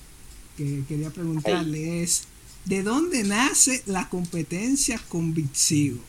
[0.57, 2.23] que quería preguntarle es
[2.65, 5.99] ¿de dónde nace la competencia con Bixigo?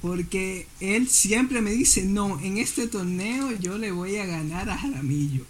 [0.00, 4.76] Porque él siempre me dice, no, en este torneo yo le voy a ganar a
[4.76, 5.44] Jaramillo.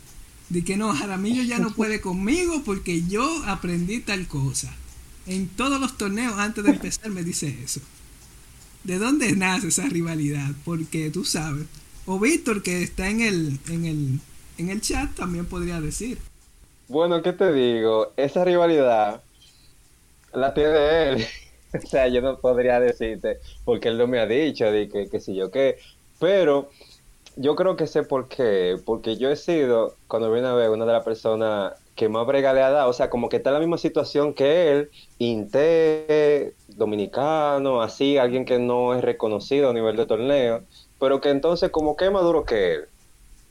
[0.49, 4.73] De que no, Jaramillo ya no puede conmigo porque yo aprendí tal cosa.
[5.27, 7.81] En todos los torneos antes de empezar me dice eso.
[8.85, 10.51] ¿De dónde nace esa rivalidad?
[10.65, 11.67] Porque tú sabes.
[12.07, 14.21] O Víctor que está en el, en el,
[14.59, 16.19] en el chat también podría decir.
[16.89, 18.13] Bueno, ¿qué te digo?
[18.17, 19.23] Esa rivalidad
[20.35, 21.27] la tiene él.
[21.83, 25.19] o sea, yo no podría decirte, porque él no me ha dicho, de que, que
[25.19, 25.79] si yo qué.
[26.21, 26.69] Pero
[27.37, 28.77] yo creo que sé por qué.
[28.85, 32.51] Porque yo he sido, cuando viene a ver, una de las personas que más brega
[32.81, 32.89] ha.
[32.89, 38.45] O sea, como que está en la misma situación que él, inte, dominicano, así, alguien
[38.45, 40.65] que no es reconocido a nivel de torneo,
[40.99, 42.89] pero que entonces como que es más duro que él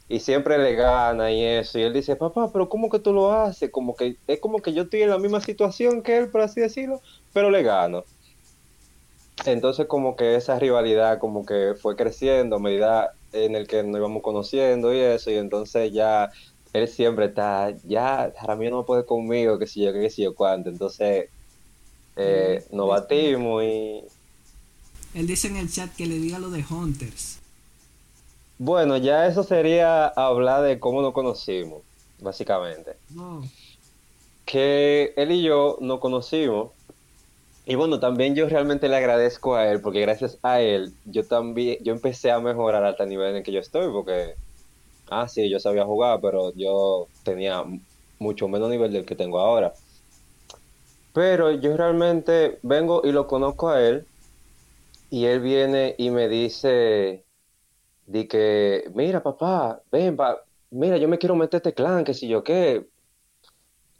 [0.07, 1.79] y siempre le gana y eso.
[1.79, 3.71] Y él dice, papá, pero ¿cómo que tú lo haces?
[3.71, 6.61] Como que es como que yo estoy en la misma situación que él, por así
[6.61, 7.01] decirlo,
[7.33, 8.05] pero le gano.
[9.45, 13.97] Entonces como que esa rivalidad como que fue creciendo a medida en el que nos
[13.97, 16.31] íbamos conociendo y eso, y entonces ya
[16.73, 20.69] él siempre está, ya Jaramillo no puede conmigo, que si yo, que si yo cuánto,
[20.69, 21.29] entonces
[22.15, 24.01] eh, nos batimos y...
[25.13, 27.39] Él dice en el chat que le diga lo de Hunters.
[28.57, 31.81] Bueno, ya eso sería hablar de cómo nos conocimos,
[32.19, 32.93] básicamente.
[34.45, 36.71] Que él y yo nos conocimos.
[37.65, 41.77] Y bueno, también yo realmente le agradezco a él, porque gracias a él, yo también,
[41.83, 44.35] yo empecé a mejorar hasta el nivel en el que yo estoy, porque,
[45.09, 47.63] ah, sí, yo sabía jugar, pero yo tenía
[48.19, 49.73] mucho menos nivel del que tengo ahora.
[51.13, 54.07] Pero yo realmente vengo y lo conozco a él,
[55.09, 57.25] y él viene y me dice,
[58.05, 60.37] Di que, mira, papá, ven, pa,
[60.71, 62.87] mira, yo me quiero meter este clan, que si yo qué.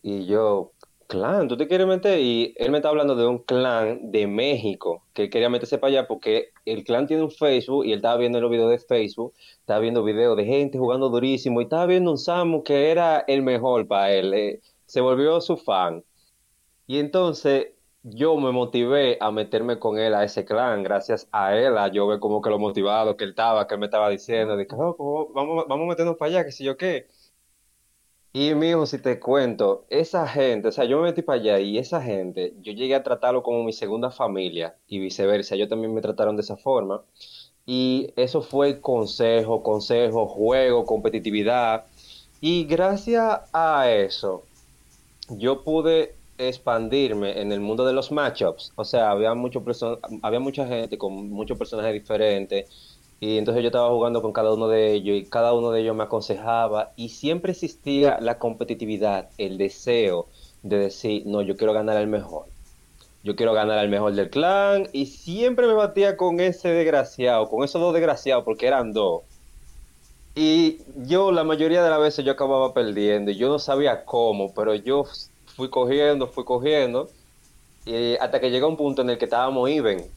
[0.01, 0.72] Y yo,
[1.07, 2.19] clan, ¿tú te quieres meter?
[2.19, 6.07] Y él me está hablando de un clan de México, que quería meterse para allá
[6.07, 9.79] porque el clan tiene un Facebook y él estaba viendo los videos de Facebook, estaba
[9.79, 13.87] viendo videos de gente jugando durísimo y estaba viendo un Samu que era el mejor
[13.87, 14.33] para él.
[14.33, 16.03] Eh, se volvió su fan.
[16.87, 17.67] Y entonces
[18.03, 22.05] yo me motivé a meterme con él a ese clan, gracias a él, a yo
[22.07, 24.75] ver como que lo motivado que él estaba, que él me estaba diciendo, de que
[24.77, 27.07] oh, vamos, vamos a meternos para allá, que si yo qué.
[28.35, 31.59] Y mi hijo, si te cuento, esa gente, o sea, yo me metí para allá
[31.59, 35.93] y esa gente, yo llegué a tratarlo como mi segunda familia y viceversa, ellos también
[35.93, 37.03] me trataron de esa forma.
[37.65, 41.85] Y eso fue consejo, consejo, juego, competitividad.
[42.41, 44.43] Y gracias a eso,
[45.29, 48.73] yo pude expandirme en el mundo de los matchups.
[48.75, 49.63] O sea, había, mucho
[50.23, 52.92] había mucha gente con muchos personajes diferentes.
[53.23, 55.95] Y entonces yo estaba jugando con cada uno de ellos y cada uno de ellos
[55.95, 56.91] me aconsejaba.
[56.97, 60.27] Y siempre existía la competitividad, el deseo
[60.61, 62.47] de decir, no, yo quiero ganar al mejor.
[63.23, 64.89] Yo quiero ganar al mejor del clan.
[64.91, 69.21] Y siempre me batía con ese desgraciado, con esos dos desgraciados, porque eran dos.
[70.35, 74.53] Y yo la mayoría de las veces yo acababa perdiendo y yo no sabía cómo,
[74.53, 75.05] pero yo
[75.45, 77.09] fui cogiendo, fui cogiendo.
[77.85, 80.11] Y hasta que llegó un punto en el que estábamos even.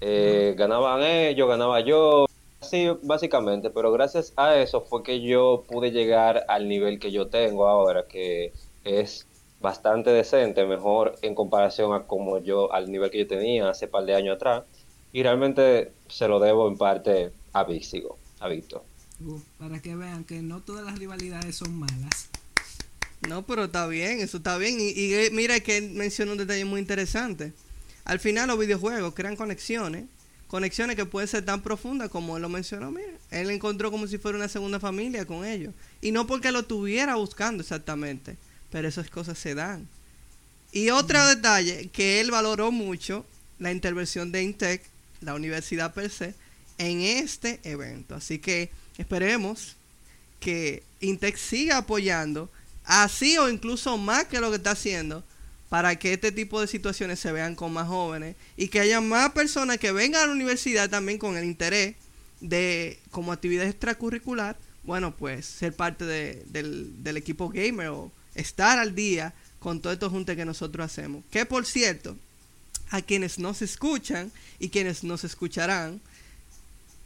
[0.00, 2.26] Eh, ganaban ellos, ganaba yo,
[2.60, 7.28] así básicamente, pero gracias a eso fue que yo pude llegar al nivel que yo
[7.28, 8.52] tengo ahora, que
[8.84, 9.26] es
[9.60, 14.04] bastante decente, mejor en comparación a como yo, al nivel que yo tenía hace par
[14.04, 14.64] de años atrás,
[15.12, 18.82] y realmente se lo debo en parte a Víxigo, a Víctor.
[19.24, 22.28] Uh, para que vean que no todas las rivalidades son malas.
[23.26, 24.78] No, pero está bien, eso está bien.
[24.78, 27.54] Y, y eh, mira que él menciona un detalle muy interesante.
[28.06, 30.04] Al final los videojuegos crean conexiones,
[30.46, 32.92] conexiones que pueden ser tan profundas como él lo mencionó.
[32.92, 35.74] Mira, él encontró como si fuera una segunda familia con ellos.
[36.00, 38.36] Y no porque lo tuviera buscando exactamente,
[38.70, 39.88] pero esas cosas se dan.
[40.70, 43.26] Y otro detalle que él valoró mucho,
[43.58, 44.82] la intervención de Intec,
[45.20, 46.34] la universidad per se,
[46.78, 48.14] en este evento.
[48.14, 49.74] Así que esperemos
[50.38, 52.48] que Intec siga apoyando,
[52.84, 55.24] así o incluso más que lo que está haciendo,
[55.68, 59.32] para que este tipo de situaciones se vean con más jóvenes y que haya más
[59.32, 61.96] personas que vengan a la universidad también con el interés
[62.40, 68.94] de, como actividad extracurricular, bueno, pues ser parte de- del, equipo gamer o estar al
[68.94, 71.24] día con todos estos juntes que nosotros hacemos.
[71.30, 72.16] Que por cierto,
[72.90, 76.00] a quienes nos escuchan y quienes nos escucharán,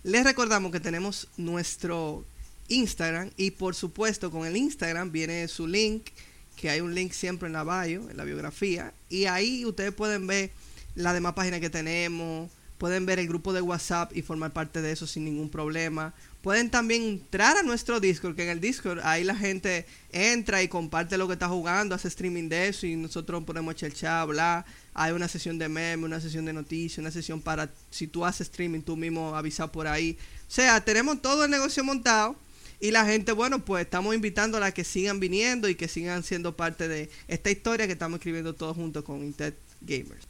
[0.03, 2.25] les recordamos que tenemos nuestro
[2.69, 6.07] Instagram y por supuesto con el Instagram viene su link,
[6.61, 10.27] que hay un link siempre en la bio, en la biografía, y ahí ustedes pueden
[10.27, 10.51] ver
[10.95, 14.93] las demás páginas que tenemos, pueden ver el grupo de WhatsApp y formar parte de
[14.93, 16.15] eso sin ningún problema.
[16.43, 20.69] Pueden también entrar a nuestro Discord, que en el Discord ahí la gente entra y
[20.69, 24.65] comparte lo que está jugando, hace streaming de eso y nosotros ponemos chat, bla.
[24.95, 28.49] Hay una sesión de meme, una sesión de noticias, una sesión para si tú haces
[28.49, 30.19] streaming tú mismo avisar por ahí.
[30.49, 32.37] O sea, tenemos todo el negocio montado
[32.81, 36.57] y la gente, bueno, pues estamos invitando a que sigan viniendo y que sigan siendo
[36.57, 40.27] parte de esta historia que estamos escribiendo todos juntos con Intet Gamers.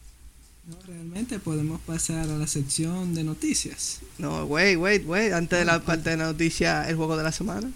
[0.66, 4.00] No, realmente podemos pasar a la sección de noticias.
[4.18, 5.32] No, wait, wait, wait.
[5.32, 7.70] Antes de la parte de la noticia, el juego de la semana.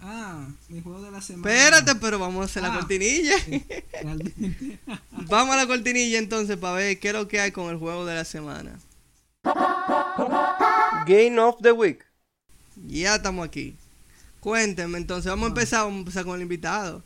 [0.00, 1.52] Ah, mi juego de la semana.
[1.52, 2.78] Espérate, pero vamos a hacer la Ah.
[2.78, 3.34] cortinilla.
[3.92, 4.78] Realmente.
[5.28, 8.06] Vamos a la cortinilla entonces para ver qué es lo que hay con el juego
[8.06, 8.78] de la semana.
[11.06, 12.04] Game of the Week.
[12.86, 13.76] Ya estamos aquí.
[14.40, 17.02] Cuéntenme entonces, vamos a empezar, vamos a empezar con el invitado.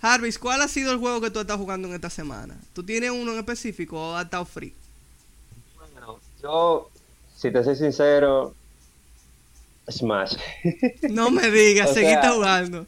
[0.00, 2.56] Jarvis, ¿cuál ha sido el juego que tú estás jugando en esta semana?
[2.74, 4.74] ¿Tú tienes uno en específico o has estado free?
[5.78, 6.90] Bueno, yo,
[7.36, 8.54] si te soy sincero,
[9.90, 10.36] Smash.
[11.10, 12.86] No me digas, seguiste jugando.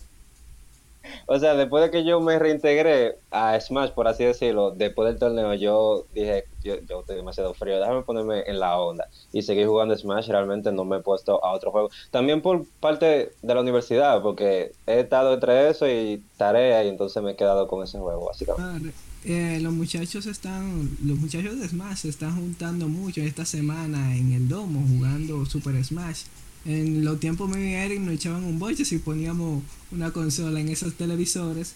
[1.26, 5.18] O sea, después de que yo me reintegré a Smash, por así decirlo, después del
[5.18, 9.08] torneo, yo dije, yo, yo estoy demasiado frío, déjame ponerme en la onda.
[9.32, 11.90] Y seguí jugando Smash, realmente no me he puesto a otro juego.
[12.10, 17.22] También por parte de la universidad, porque he estado entre eso y tarea, y entonces
[17.22, 18.92] me he quedado con ese juego, básicamente.
[19.24, 24.32] Eh, los muchachos están, los muchachos de Smash se están juntando mucho esta semana en
[24.32, 26.22] el domo jugando Super Smash.
[26.66, 30.68] En los tiempos míos y Eric nos echaban un boche si poníamos una consola en
[30.68, 31.74] esos televisores.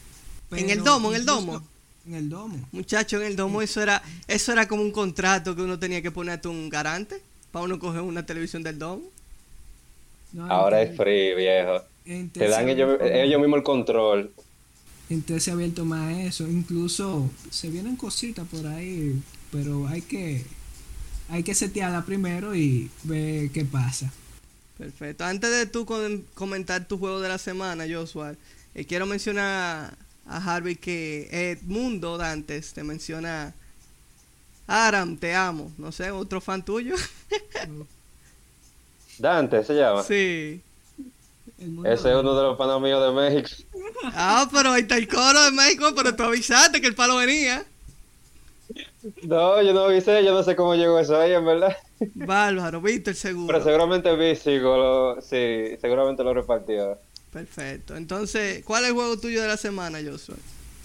[0.50, 1.62] ¿En el domo, en el domo?
[2.06, 2.58] En el domo.
[2.72, 6.10] Muchacho, en el domo eso era, eso era como un contrato que uno tenía que
[6.10, 7.22] ponerte un garante
[7.52, 9.02] para uno coger una televisión del domo.
[10.32, 11.82] No, Ahora es free, viejo.
[12.32, 14.32] Te dan ellos, ellos mismos el control.
[15.08, 16.48] Entonces se ha abierto más eso.
[16.48, 19.20] Incluso se vienen cositas por ahí,
[19.52, 20.44] pero hay que
[21.28, 24.12] hay que setearla primero y ver qué pasa.
[24.80, 25.24] Perfecto.
[25.26, 25.84] Antes de tú
[26.34, 28.34] comentar tu juego de la semana, Joshua,
[28.74, 29.92] eh, quiero mencionar
[30.26, 33.52] a Harvey que Edmundo Dantes te menciona
[34.66, 35.70] Aram, te amo.
[35.76, 36.94] No sé, otro fan tuyo.
[39.18, 40.02] Dante se llama.
[40.02, 40.62] sí.
[41.84, 43.50] Ese es uno de los panos míos de México.
[44.14, 47.66] Ah, pero ahí está el coro de México, pero tú avisaste que el palo venía.
[49.22, 51.76] No, yo no avisé, yo no sé cómo llegó eso ahí, en verdad.
[52.14, 53.46] Bárbaro, Víctor seguro.
[53.46, 56.98] Pero seguramente Vísico lo, sí, seguramente lo repartió.
[57.30, 57.96] Perfecto.
[57.96, 60.36] Entonces, ¿cuál es el juego tuyo de la semana, Joshua?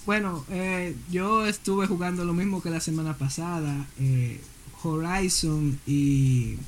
[0.06, 3.92] Bueno, eh, yo estuve jugando lo mismo que la semana pasada.
[4.00, 4.46] eh,
[4.84, 6.60] Horizon y,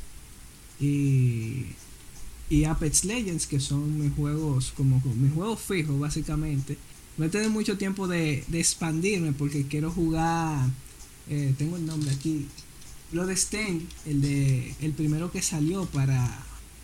[0.80, 1.78] y,
[2.49, 6.80] y Apex Legends, que son mis juegos, como mis juegos fijos, básicamente.
[7.17, 10.71] No he tenido mucho tiempo de, de expandirme porque quiero jugar.
[11.28, 12.51] eh, tengo el nombre aquí.
[13.12, 16.28] Bloodstained, el de el primero que salió para,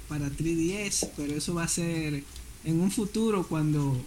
[0.08, 2.24] para 3DS, pero eso va a ser
[2.64, 4.02] en un futuro cuando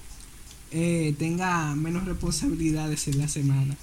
[0.71, 3.77] eh, tenga menos responsabilidades en la semana.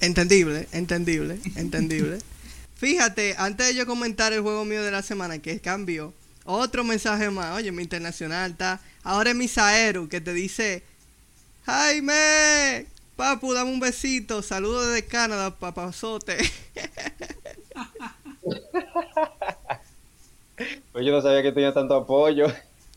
[0.00, 2.18] Entendible, entendible, entendible.
[2.76, 6.14] Fíjate, antes de yo comentar el juego mío de la semana, que cambió,
[6.44, 7.54] otro mensaje más.
[7.56, 8.80] Oye, mi internacional está.
[9.02, 10.82] Ahora es Misaeru que te dice:
[11.66, 12.86] Jaime,
[13.20, 14.40] Papu, dame un besito.
[14.40, 16.38] Saludos desde Canadá, papazote.
[20.92, 22.46] Pues yo no sabía que tenía tanto apoyo.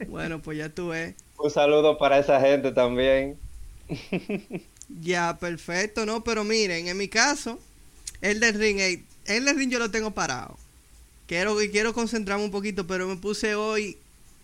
[0.08, 1.16] Bueno, pues ya tú ves.
[1.38, 3.38] Un saludo para esa gente también.
[5.02, 6.26] Ya, perfecto, ¿no?
[6.26, 7.58] Pero miren, en mi caso,
[8.20, 8.80] el del ring,
[9.26, 10.58] el del ring yo lo tengo parado.
[11.26, 13.98] Quiero, quiero concentrarme un poquito, pero me puse hoy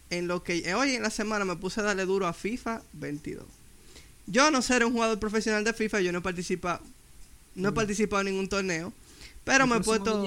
[0.09, 3.58] en lo que hoy en la semana me puse a darle duro a FIFA 22.
[4.29, 6.81] Yo no ser un jugador profesional de FIFA, yo no he participado
[7.55, 8.93] no he participado en ningún torneo,
[9.43, 10.23] pero me he puesto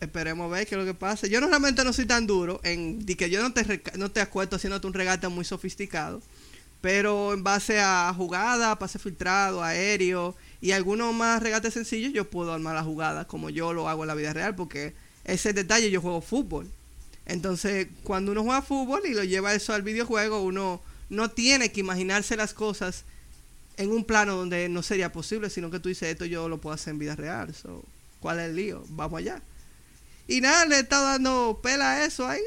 [0.00, 1.26] Esperemos ver qué es lo que pasa.
[1.26, 4.56] Yo no realmente no soy tan duro en que yo no te no te acuerdo
[4.56, 6.22] haciéndote un regate muy sofisticado,
[6.80, 12.54] pero en base a jugada, pase filtrado, aéreo y algunos más regates sencillos, yo puedo
[12.54, 14.94] armar la jugada como yo lo hago en la vida real, porque
[15.24, 16.66] ese detalle yo juego fútbol.
[17.26, 20.80] Entonces, cuando uno juega fútbol y lo lleva eso al videojuego, uno
[21.10, 23.04] no tiene que imaginarse las cosas
[23.76, 26.74] en un plano donde no sería posible, sino que tú dices, esto yo lo puedo
[26.74, 27.54] hacer en vida real.
[28.20, 28.84] ¿Cuál es el lío?
[28.88, 29.42] Vamos allá.
[30.28, 32.42] Y nada, le he estado dando pela a eso ahí.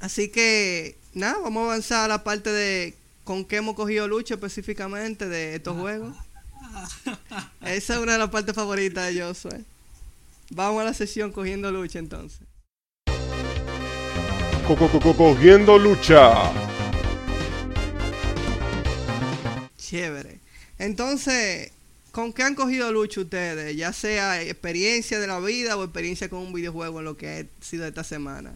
[0.00, 2.94] Así que, nada, vamos a avanzar a la parte de
[3.24, 6.14] con qué hemos cogido lucha específicamente de estos juegos.
[7.62, 9.64] Esa es una de las partes favoritas de Josué.
[10.50, 12.40] Vamos a la sesión cogiendo lucha entonces.
[15.16, 16.73] Cogiendo lucha.
[19.94, 20.40] Chévere.
[20.80, 21.70] Entonces,
[22.10, 23.76] ¿con qué han cogido lucha ustedes?
[23.76, 27.64] Ya sea experiencia de la vida o experiencia con un videojuego en lo que ha
[27.64, 28.52] sido esta semana.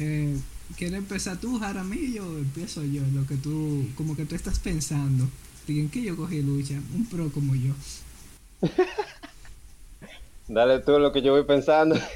[0.00, 0.36] Eh,
[0.76, 3.02] ¿Quieres empezar tú, Jaramillo, o empiezo yo?
[3.14, 5.28] Lo que tú, como que tú estás pensando.
[5.68, 7.74] Digan que yo cogí lucha, un pro como yo.
[10.48, 11.96] Dale tú lo que yo voy pensando.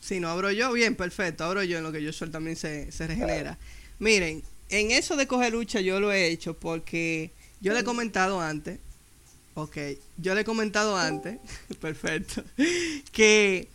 [0.00, 1.44] Si no abro yo, bien, perfecto.
[1.44, 3.56] Abro yo en lo que yo soy también se, regenera.
[3.98, 8.40] Miren, en eso de coger lucha yo lo he hecho porque yo le he comentado
[8.40, 8.78] antes.
[9.54, 9.76] Ok,
[10.18, 11.38] yo le he comentado antes.
[11.80, 12.42] perfecto.
[13.12, 13.68] Que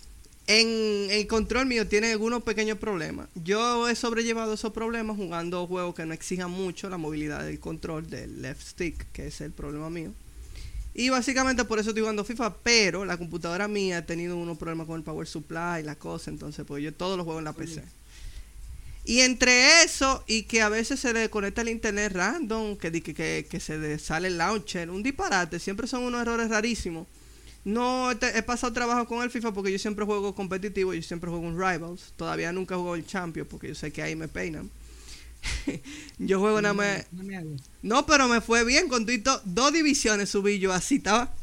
[0.48, 3.30] en el control mío tiene algunos pequeños problemas.
[3.36, 8.10] Yo he sobrellevado esos problemas jugando juegos que no exijan mucho la movilidad del control
[8.10, 10.12] del left stick, que es el problema mío.
[10.94, 14.88] Y básicamente por eso estoy jugando FIFA, pero la computadora mía ha tenido unos problemas
[14.88, 17.54] con el power supply y la cosa, entonces pues yo todos los juego en la
[17.54, 17.84] PC.
[19.10, 23.48] Y entre eso y que a veces se le conecta el internet random, que, que,
[23.50, 27.08] que, se sale el launcher, un disparate, siempre son unos errores rarísimos.
[27.66, 31.48] No he, pasado trabajo con el FIFA porque yo siempre juego competitivo, yo siempre juego
[31.48, 34.70] en Rivals, todavía nunca juego el Champion porque yo sé que ahí me peinan.
[36.20, 37.08] yo juego nada más.
[37.82, 38.88] No, pero me fue bien.
[38.90, 41.34] Con dos divisiones subí yo así, estaba.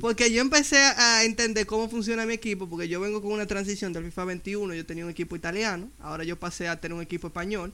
[0.00, 3.92] Porque yo empecé a entender cómo funciona mi equipo, porque yo vengo con una transición
[3.92, 7.26] del FIFA 21, yo tenía un equipo italiano, ahora yo pasé a tener un equipo
[7.26, 7.72] español.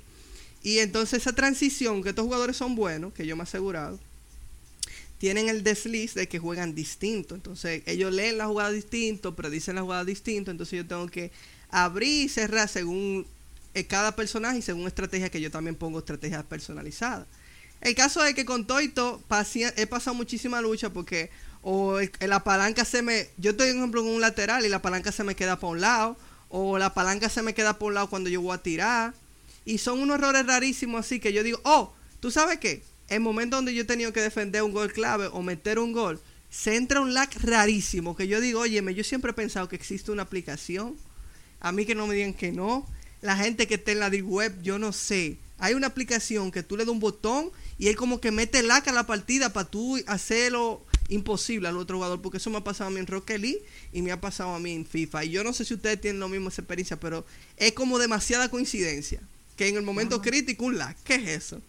[0.63, 4.01] Y entonces esa transición, que estos jugadores son buenos, que yo me he asegurado,
[5.19, 7.37] tienen el desliz de que juegan distinto.
[7.37, 11.31] Entonces ellos leen la jugada distinto, predicen la jugada distinto, entonces yo tengo que
[11.71, 13.25] abrir y cerrar según
[13.75, 17.27] eh, cada personaje y según estrategia que yo también pongo estrategias personalizadas.
[17.81, 19.23] El caso es que con Toito
[19.77, 21.31] he pasado muchísima lucha porque
[21.69, 23.29] o la palanca se me...
[23.39, 25.81] Yo estoy, por ejemplo, en un lateral y la palanca se me queda por un
[25.81, 26.17] lado.
[26.49, 29.15] O la palanca se me queda por un lado cuando yo voy a tirar.
[29.65, 32.85] Y son unos errores rarísimos así que yo digo, oh, ¿tú sabes qué?
[33.09, 36.21] El momento donde yo he tenido que defender un gol clave o meter un gol,
[36.51, 40.13] se entra un lag rarísimo que yo digo, óyeme, yo siempre he pensado que existe
[40.13, 40.95] una aplicación.
[41.59, 42.87] A mí que no me digan que no
[43.23, 45.39] la gente que está en la deep web, yo no sé.
[45.59, 48.93] Hay una aplicación que tú le das un botón y él como que mete laca
[48.93, 52.89] a la partida para tú hacerlo imposible al otro jugador, porque eso me ha pasado
[52.89, 55.25] a mí en Rocket League y me ha pasado a mí en FIFA.
[55.25, 57.25] Y yo no sé si ustedes tienen lo mismo esa experiencia, pero
[57.57, 59.21] es como demasiada coincidencia
[59.57, 60.97] que en el momento crítico un lag.
[61.05, 61.61] ¿Qué es eso?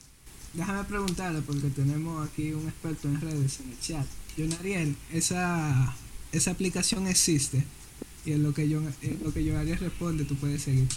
[0.54, 4.06] Déjame preguntarle, porque tenemos aquí un experto en redes en el chat.
[4.38, 5.96] John Ariel, esa,
[6.32, 7.64] esa aplicación existe.
[8.26, 10.88] Y en lo que yo en lo que yo Ariel responde, tú puedes seguir.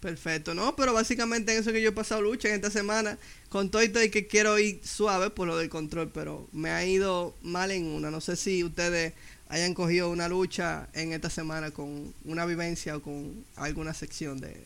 [0.00, 0.74] Perfecto, ¿no?
[0.76, 3.18] Pero básicamente en eso que yo he pasado lucha en esta semana,
[3.50, 6.70] con todo y todo y que quiero ir suave por lo del control, pero me
[6.70, 8.10] ha ido mal en una.
[8.10, 9.12] No sé si ustedes
[9.50, 14.64] hayan cogido una lucha en esta semana con una vivencia o con alguna sección de,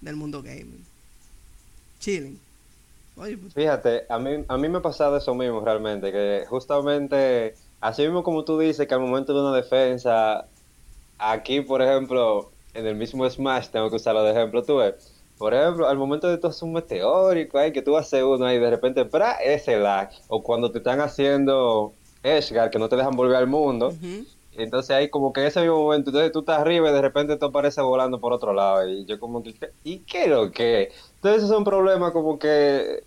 [0.00, 0.84] del mundo gaming.
[1.98, 2.38] Chilling.
[3.16, 8.02] Pues, Fíjate, a mí, a mí me ha pasado eso mismo realmente, que justamente, así
[8.02, 10.46] mismo como tú dices, que al momento de una defensa,
[11.18, 14.94] aquí por ejemplo, en el mismo Smash tengo que usarlo de ejemplo, tú ves.
[15.38, 18.58] Por ejemplo, al momento de tú hacer un meteórico, ahí, que tú haces uno ahí,
[18.58, 19.32] de repente, ¡pra!
[19.32, 20.10] ese lag.
[20.28, 23.94] O cuando te están haciendo Edgar, que no te dejan volver al mundo.
[24.52, 27.46] Entonces ahí como que ese mismo momento, entonces tú estás arriba y de repente tú
[27.46, 28.86] apareces volando por otro lado.
[28.86, 29.54] Y yo como que,
[29.84, 30.92] ¿y qué es lo que?
[31.14, 33.02] Entonces esos son problemas como que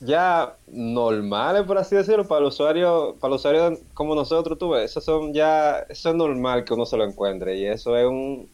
[0.00, 4.90] ya normales, por así decirlo, para el usuario, para el usuario como nosotros, tú ves,
[4.90, 8.48] eso son ya, eso es normal que uno se lo encuentre y eso es un,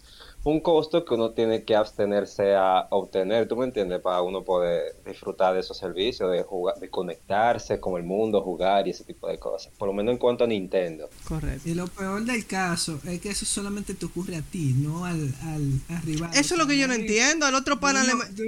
[0.50, 4.00] un costo que uno tiene que abstenerse a obtener, ¿tú me entiendes?
[4.00, 8.86] Para uno poder disfrutar de esos servicios, de jugar, de conectarse con el mundo, jugar
[8.86, 9.72] y ese tipo de cosas.
[9.76, 11.08] Por lo menos en cuanto a Nintendo.
[11.24, 11.68] Correcto.
[11.68, 15.34] Y lo peor del caso es que eso solamente te ocurre a ti, no al,
[15.42, 16.30] al, al rival.
[16.34, 17.44] Eso es lo que yo no entiendo.
[17.46, 18.12] Al otro pana le...
[18.14, 18.44] no, yo-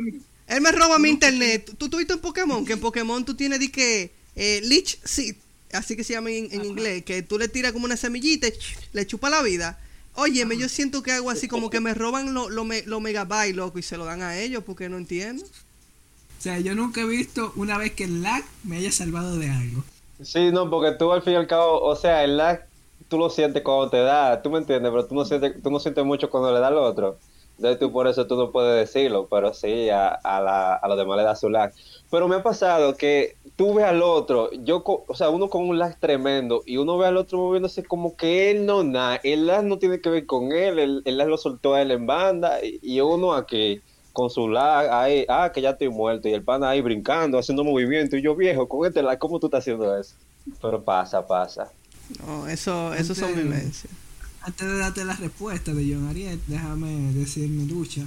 [0.49, 1.71] Él me roba mi internet.
[1.79, 2.65] ¿Tú tuviste en Pokémon?
[2.65, 5.37] Que en Pokémon tú tienes de que eh, Leech Seed,
[5.73, 8.53] así que se llama en, en inglés, que tú le tiras como una semillita y
[8.93, 9.79] le chupa la vida.
[10.21, 13.57] Óyeme, yo siento que hago así como que me roban los lo, me- los megabytes,
[13.57, 15.45] loco, y se lo dan a ellos porque no entiendo.
[16.39, 19.49] O sea, yo nunca he visto una vez que el lag me haya salvado de
[19.51, 19.85] algo.
[20.23, 22.69] Sí, no, porque tú al fin y al cabo, o sea, el lag
[23.09, 25.81] tú lo sientes cuando te da, tú me entiendes, pero tú no sientes, tú no
[25.81, 27.19] sientes mucho cuando le da al otro.
[27.61, 30.97] Entonces tú por eso tú no puedes decirlo, pero sí, a, a, la, a los
[30.97, 31.75] demás le da su lag.
[32.11, 35.69] Pero me ha pasado que tú ves al otro, yo, co- o sea, uno con
[35.69, 39.47] un lag tremendo y uno ve al otro moviéndose como que él no nada, el
[39.47, 42.07] lag no tiene que ver con él, el, el lag lo soltó a él en
[42.07, 43.83] banda y, y uno aquí
[44.15, 47.63] con su lag ahí, ah, que ya estoy muerto y el pana ahí brincando, haciendo
[47.63, 50.15] movimiento y yo viejo, con este lag, ¿cómo tú estás haciendo eso?
[50.63, 51.71] Pero pasa, pasa.
[52.27, 53.93] No, eso, eso son vivencias.
[54.43, 58.07] Antes de darte la respuesta de John Ariel, déjame decir mi lucha.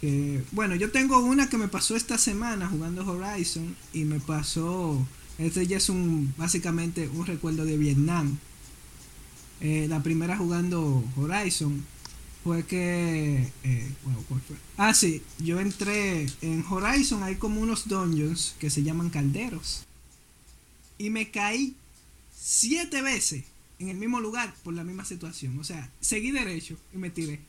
[0.00, 5.06] Que, bueno, yo tengo una que me pasó esta semana jugando Horizon y me pasó,
[5.38, 8.38] este ya es un básicamente un recuerdo de Vietnam.
[9.60, 11.84] Eh, la primera jugando Horizon
[12.42, 13.92] fue que, eh.
[14.78, 19.84] Ah, sí, yo entré en Horizon, hay como unos dungeons que se llaman calderos
[20.98, 21.74] y me caí
[22.34, 23.44] siete veces
[23.78, 25.58] en el mismo lugar por la misma situación.
[25.58, 27.40] O sea, seguí derecho y me tiré.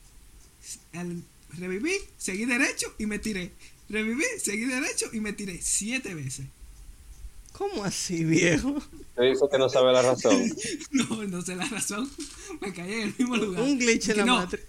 [0.92, 1.22] Al-
[1.58, 3.52] reviví, seguí derecho y me tiré.
[3.88, 6.46] Reviví, seguí derecho y me tiré siete veces.
[7.52, 8.80] ¿Cómo así, viejo?
[9.16, 10.52] Te dice que no sabe la razón.
[10.92, 12.08] No, no sé la razón.
[12.60, 13.62] Me caí en el mismo lugar.
[13.62, 14.62] Un glitch en la no, matriz.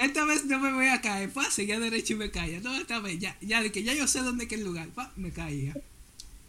[0.00, 1.30] Esta vez no me voy a caer.
[1.32, 2.60] Pa, seguía derecho y me caía.
[2.60, 4.88] No, esta vez ya, ya de que ya yo sé dónde que es el lugar.
[4.88, 5.76] Pa, me caía.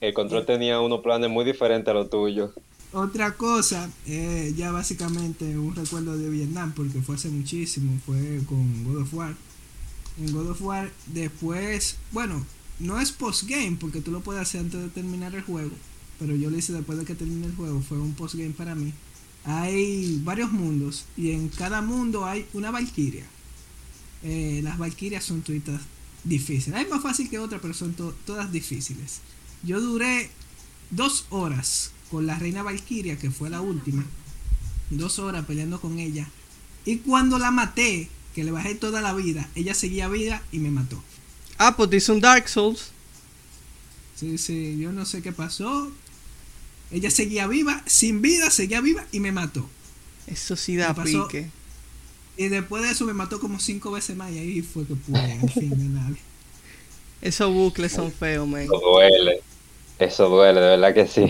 [0.02, 2.52] El control tenía unos planes muy diferentes a los tuyos.
[2.98, 8.86] Otra cosa, eh, ya básicamente un recuerdo de Vietnam, porque fue hace muchísimo, fue con
[8.86, 9.36] God of War.
[10.18, 12.46] En God of War, después, bueno,
[12.80, 15.72] no es postgame, porque tú lo puedes hacer antes de terminar el juego,
[16.20, 18.94] pero yo lo hice después de que termine el juego, fue un postgame para mí.
[19.44, 23.26] Hay varios mundos, y en cada mundo hay una Valkyria.
[24.24, 25.82] Eh, las Valkyrias son todas
[26.24, 26.80] difíciles.
[26.80, 29.20] Hay más fácil que otras, pero son to- todas difíciles.
[29.64, 30.30] Yo duré
[30.92, 34.06] dos horas con la reina Valkyria, que fue la última.
[34.90, 36.28] Dos horas peleando con ella.
[36.86, 40.70] Y cuando la maté, que le bajé toda la vida, ella seguía viva y me
[40.70, 41.02] mató.
[41.58, 42.92] Ah, pues hizo un Dark Souls.
[44.16, 45.92] Sí, sí, yo no sé qué pasó.
[46.92, 49.68] Ella seguía viva, sin vida, seguía viva y me mató.
[50.28, 51.50] Eso sí da pique.
[52.38, 55.32] Y después de eso me mató como cinco veces más y ahí fue que pude,
[55.32, 56.14] al fin, ganar.
[57.22, 58.62] Esos bucles son feos, man.
[58.62, 59.42] Eso duele.
[60.00, 61.26] Eso duele, de verdad que sí.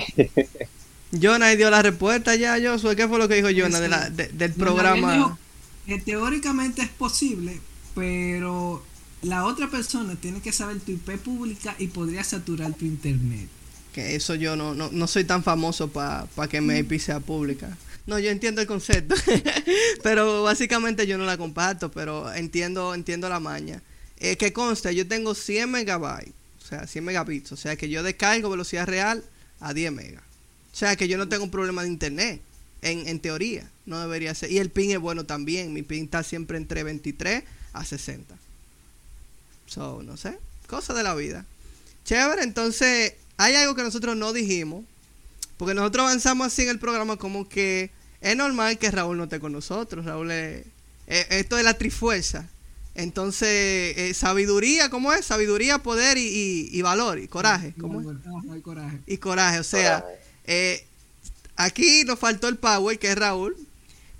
[1.11, 2.95] Jonah dio la respuesta ya, Josué.
[2.95, 5.13] ¿Qué fue lo que dijo Jonah de la- de- del programa?
[5.13, 5.37] dijo
[5.85, 7.59] que teóricamente es posible,
[7.93, 8.83] pero
[9.21, 13.47] la otra persona tiene que saber tu IP pública y podría saturar tu internet.
[13.93, 17.77] Que eso yo no, no, no soy tan famoso para que mi IP sea pública.
[18.07, 19.15] No, yo entiendo el concepto.
[20.03, 23.81] pero básicamente yo no la comparto, pero entiendo, entiendo la maña.
[24.19, 26.33] Eh, que consta, yo tengo 100 megabytes,
[26.65, 27.51] o sea, 100 megabits.
[27.51, 29.23] O sea, que yo descargo velocidad real
[29.59, 30.23] a 10 megas.
[30.73, 32.41] O sea, que yo no tengo un problema de internet.
[32.81, 34.51] En, en teoría, no debería ser.
[34.51, 35.73] Y el ping es bueno también.
[35.73, 37.43] Mi ping está siempre entre 23
[37.73, 38.35] a 60.
[39.67, 40.39] So, no sé.
[40.67, 41.45] Cosa de la vida.
[42.03, 44.83] Chévere, entonces hay algo que nosotros no dijimos.
[45.57, 47.91] Porque nosotros avanzamos así en el programa como que
[48.21, 50.03] es normal que Raúl no esté con nosotros.
[50.03, 50.65] Raúl es...
[51.07, 52.49] esto es la trifuerza.
[52.95, 53.49] Entonces,
[53.97, 55.25] eh, sabiduría, ¿cómo es?
[55.25, 57.73] Sabiduría, poder y, y- y valor y coraje.
[57.79, 58.07] ¿Cómo es?
[58.51, 58.99] Hay coraje.
[59.05, 60.19] Y coraje, o sea, Coraje.
[60.45, 60.85] eh,
[61.57, 63.55] aquí nos faltó el Power, que es Raúl.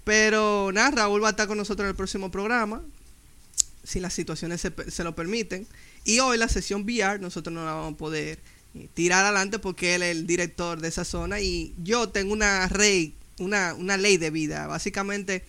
[0.03, 2.84] Pero nada, Raúl va a estar con nosotros en el próximo programa.
[3.84, 5.65] Si las situaciones se, se lo permiten.
[6.03, 8.39] Y hoy la sesión VR nosotros no la vamos a poder
[8.76, 11.39] eh, tirar adelante porque él es el director de esa zona.
[11.39, 12.67] Y yo tengo una,
[13.76, 14.67] una ley de vida.
[14.67, 15.43] Básicamente,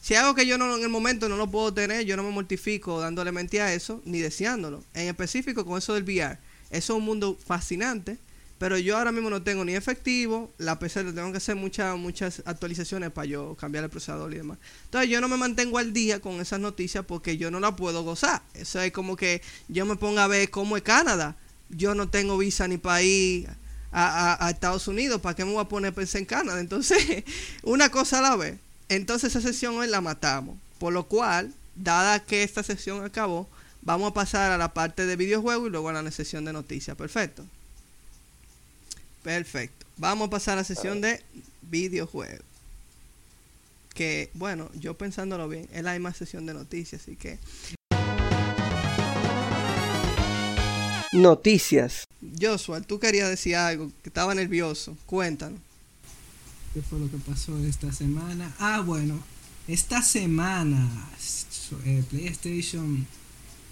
[0.00, 2.30] si algo que yo no en el momento no lo puedo tener, yo no me
[2.30, 4.82] mortifico dándole mente a eso, ni deseándolo.
[4.94, 6.38] En específico con eso del VR.
[6.70, 8.18] Eso es un mundo fascinante.
[8.58, 11.96] Pero yo ahora mismo no tengo ni efectivo, la PC le tengo que hacer muchas
[11.96, 14.58] muchas actualizaciones para yo cambiar el procesador y demás.
[14.84, 18.02] Entonces yo no me mantengo al día con esas noticias porque yo no la puedo
[18.04, 18.42] gozar.
[18.52, 21.36] Eso es como que yo me ponga a ver cómo es Canadá
[21.70, 23.48] yo no tengo visa ni ir
[23.92, 26.60] a, a- Estados Unidos, ¿para qué me voy a poner a en Canadá?
[26.60, 27.24] Entonces,
[27.62, 28.58] una cosa a la vez.
[28.90, 30.58] Entonces esa sesión hoy la matamos.
[30.78, 33.48] Por lo cual, dada que esta sesión acabó,
[33.82, 36.96] vamos a pasar a la parte de videojuegos y luego a la sesión de noticias.
[36.96, 37.46] Perfecto.
[39.22, 39.86] Perfecto.
[39.96, 41.22] Vamos a pasar a la sesión de
[41.62, 42.44] videojuegos.
[43.94, 47.38] Que, bueno, yo pensándolo bien, es la misma sesión de noticias, así que...
[51.12, 52.04] Noticias.
[52.40, 54.96] Joshua, tú querías decir algo, que estaba nervioso.
[55.06, 55.60] Cuéntanos.
[56.74, 58.54] ¿Qué fue lo que pasó esta semana?
[58.58, 59.18] Ah, bueno,
[59.66, 60.88] esta semana
[61.84, 63.06] eh, PlayStation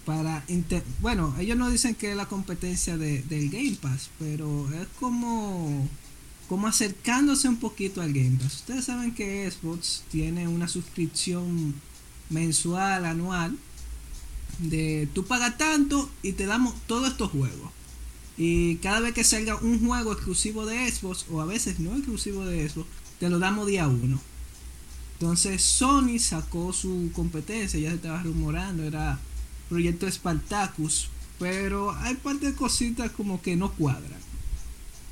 [0.05, 4.69] para inter- bueno, ellos no dicen que es la competencia de, del Game Pass, pero
[4.73, 5.87] es como
[6.49, 8.55] como acercándose un poquito al Game Pass.
[8.55, 11.75] Ustedes saben que Xbox tiene una suscripción
[12.31, 13.55] mensual, anual
[14.57, 17.71] de tú pagas tanto y te damos todos estos juegos.
[18.39, 22.45] Y cada vez que salga un juego exclusivo de Xbox, o a veces no exclusivo
[22.45, 22.87] de Xbox,
[23.19, 24.19] te lo damos día uno.
[25.19, 29.19] Entonces Sony sacó su competencia, ya se estaba rumorando, era
[29.67, 34.21] Proyecto Spartacus, pero hay parte de cositas como que no cuadran.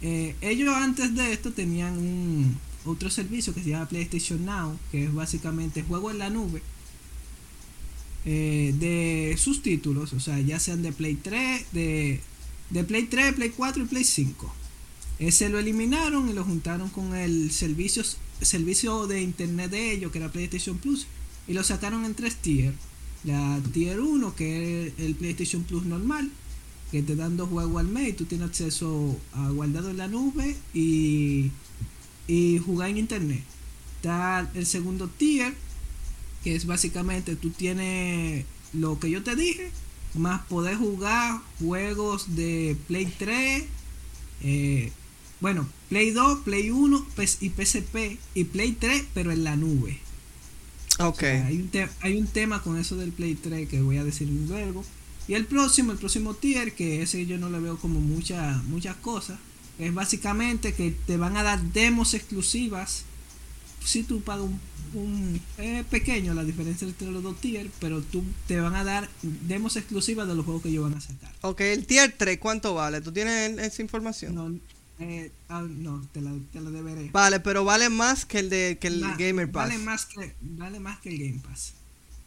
[0.02, 5.04] Eh, ellos antes de esto tenían un otro servicio que se llama PlayStation Now, que
[5.04, 6.62] es básicamente juego en la nube
[8.24, 12.22] eh, de sus títulos, o sea, ya sean de Play 3, de,
[12.70, 14.54] de Play 3, Play 4 y Play 5.
[15.20, 18.04] Ese lo eliminaron y lo juntaron con el servicio,
[18.42, 21.08] servicio de internet de ellos, que era PlayStation Plus,
[21.48, 22.76] y lo sacaron en tres tiers.
[23.24, 26.30] La tier 1, que es el PlayStation Plus normal,
[26.92, 30.08] que te dan dos juegos al mes y tú tienes acceso a guardado en la
[30.08, 31.52] nube y,
[32.28, 33.44] y jugar en internet.
[33.98, 35.54] Está el segundo tier,
[36.44, 39.72] que es básicamente tú tienes lo que yo te dije,
[40.14, 43.64] más poder jugar juegos de Play 3,
[44.44, 44.92] eh,
[45.40, 50.00] bueno, Play 2, Play 1 PS y PSP y Play 3, pero en la nube.
[51.00, 51.18] Ok.
[51.18, 54.04] O sea, hay, un hay un tema con eso del Play 3 que voy a
[54.04, 54.84] decir luego.
[55.28, 58.96] Y el próximo, el próximo tier, que ese yo no le veo como mucha, muchas
[58.96, 59.38] cosas,
[59.78, 63.04] es básicamente que te van a dar demos exclusivas.
[63.84, 64.60] Si tú pagas un,
[64.94, 69.10] un es pequeño la diferencia entre los dos tiers, pero tú te van a dar
[69.22, 71.32] demos exclusivas de los juegos que ellos van a sacar.
[71.42, 73.02] Ok, el tier 3, ¿cuánto vale?
[73.02, 74.36] ¿Tú tienes esa información?
[74.36, 74.54] No,
[75.00, 77.10] eh, ah, no te, la, te la deberé.
[77.12, 79.70] Vale, pero vale más que el de que el Gamer Pass.
[79.70, 81.74] Vale más que, vale más que el Game Pass.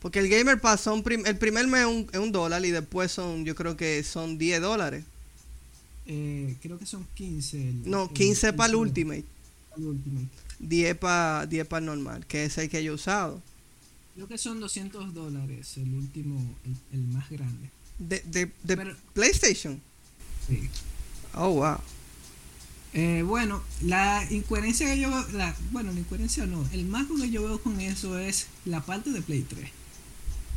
[0.01, 2.71] Porque el Gamer Pass son prim- el primer mes es un, es un dólar y
[2.71, 5.05] después son, yo creo que son 10 dólares.
[6.07, 7.57] Eh, creo que son 15.
[7.69, 9.40] el- No, el- 15 para el 15 Ultimate, para el Ultimate.
[10.59, 13.41] 10 para 10 para el normal, que es el que yo he usado.
[14.15, 17.71] Creo que son 200 dólares el último, el, el más grande.
[17.99, 19.81] De, de, de Pero- PlayStation.
[20.49, 20.69] Sí.
[21.35, 21.77] Oh, wow.
[22.93, 27.31] Eh, bueno, la incoherencia que yo veo, la, bueno, la incoherencia no, el marco que
[27.31, 29.71] yo veo con eso es la parte de Play 3.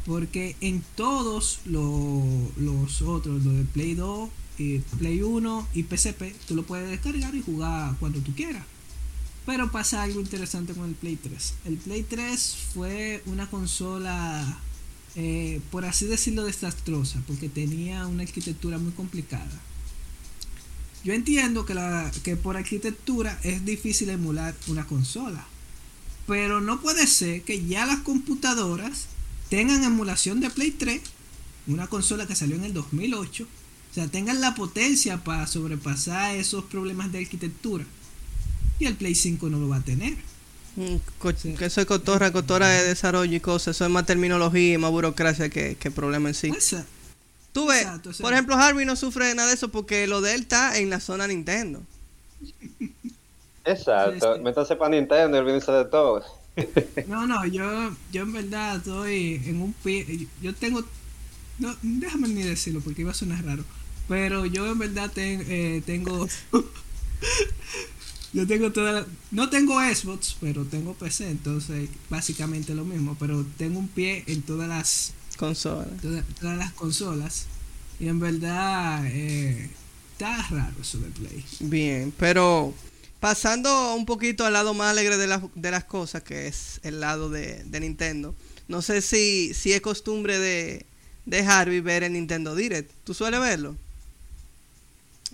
[0.05, 6.35] Porque en todos lo- los otros, lo de Play 2, y Play 1 y PSP,
[6.47, 8.63] tú lo puedes descargar y jugar cuando tú quieras.
[9.45, 11.53] Pero pasa algo interesante con el Play 3.
[11.65, 14.59] El Play 3 fue una consola,
[15.15, 19.51] eh, por así decirlo, desastrosa, porque tenía una arquitectura muy complicada.
[21.03, 25.45] Yo entiendo que, la, que por arquitectura es difícil emular una consola.
[26.25, 29.07] Pero no puede ser que ya las computadoras
[29.49, 31.01] tengan emulación de Play 3,
[31.67, 33.43] una consola que salió en el 2008.
[33.43, 37.85] O sea, tengan la potencia para sobrepasar esos problemas de arquitectura.
[38.83, 40.13] Y el Play 5 no lo va a tener.
[40.75, 41.53] Mm, co- Sí.
[41.53, 43.75] Que eso es cotorra, cotorra de desarrollo y cosas.
[43.77, 46.51] Eso es más terminología y más burocracia que, que problema en sí.
[46.55, 46.85] Esa-
[47.53, 50.07] Tú ves, Exacto, o sea- por ejemplo, Harvey no sufre de nada de eso porque
[50.07, 51.81] lo de él está en la zona Nintendo.
[53.65, 54.33] Exacto.
[54.33, 54.43] Sí, sí.
[54.43, 56.23] Métase para Nintendo y olvídense de todo.
[57.07, 60.27] No, no, yo, yo en verdad estoy en un pie.
[60.41, 60.83] Yo tengo.
[61.57, 63.63] No, déjame ni decirlo porque iba a sonar raro.
[64.07, 66.27] Pero yo en verdad ten- eh, tengo.
[68.33, 69.05] yo tengo toda.
[69.31, 73.15] No tengo Xbox, pero tengo PC, entonces básicamente lo mismo.
[73.19, 75.13] Pero tengo un pie en todas las.
[75.37, 75.87] Consola.
[76.01, 77.45] Todas, todas las consolas.
[77.99, 79.05] Y en verdad.
[79.05, 79.69] Eh,
[80.13, 81.45] está raro eso de Play.
[81.59, 82.73] Bien, pero
[83.19, 86.99] pasando un poquito al lado más alegre de, las de las cosas, que es el
[86.99, 88.35] lado de, de Nintendo.
[88.67, 90.85] No sé si, si es costumbre de,
[91.25, 92.91] de Harvey ver el Nintendo Direct.
[93.03, 93.75] ¿Tú sueles verlo?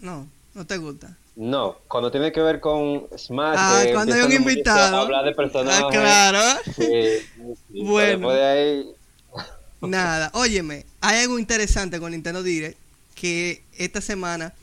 [0.01, 1.17] No, no te gusta.
[1.41, 3.55] No, cuando tiene que ver con Smash.
[3.57, 4.97] Ah, cuando hay un invitado.
[4.97, 5.85] Hablar de personajes.
[5.85, 6.59] Ah, claro.
[6.75, 8.27] sí, Bueno.
[8.27, 8.91] Después de ahí.
[9.79, 12.77] Nada, óyeme, hay algo interesante con Nintendo Direct
[13.15, 14.53] que esta semana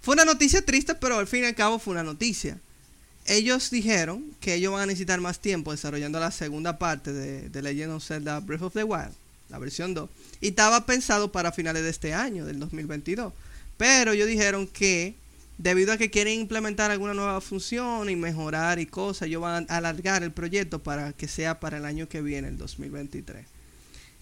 [0.00, 2.58] fue una noticia triste, pero al fin y al cabo fue una noticia.
[3.26, 7.60] Ellos dijeron que ellos van a necesitar más tiempo desarrollando la segunda parte de, de
[7.60, 9.12] Legend of Zelda Breath of the Wild,
[9.50, 10.08] la versión 2.
[10.40, 13.30] Y estaba pensado para finales de este año, del 2022.
[13.76, 15.20] Pero ellos dijeron que
[15.58, 19.76] debido a que quieren implementar alguna nueva función y mejorar y cosas, ellos van a
[19.76, 23.46] alargar el proyecto para que sea para el año que viene, el 2023.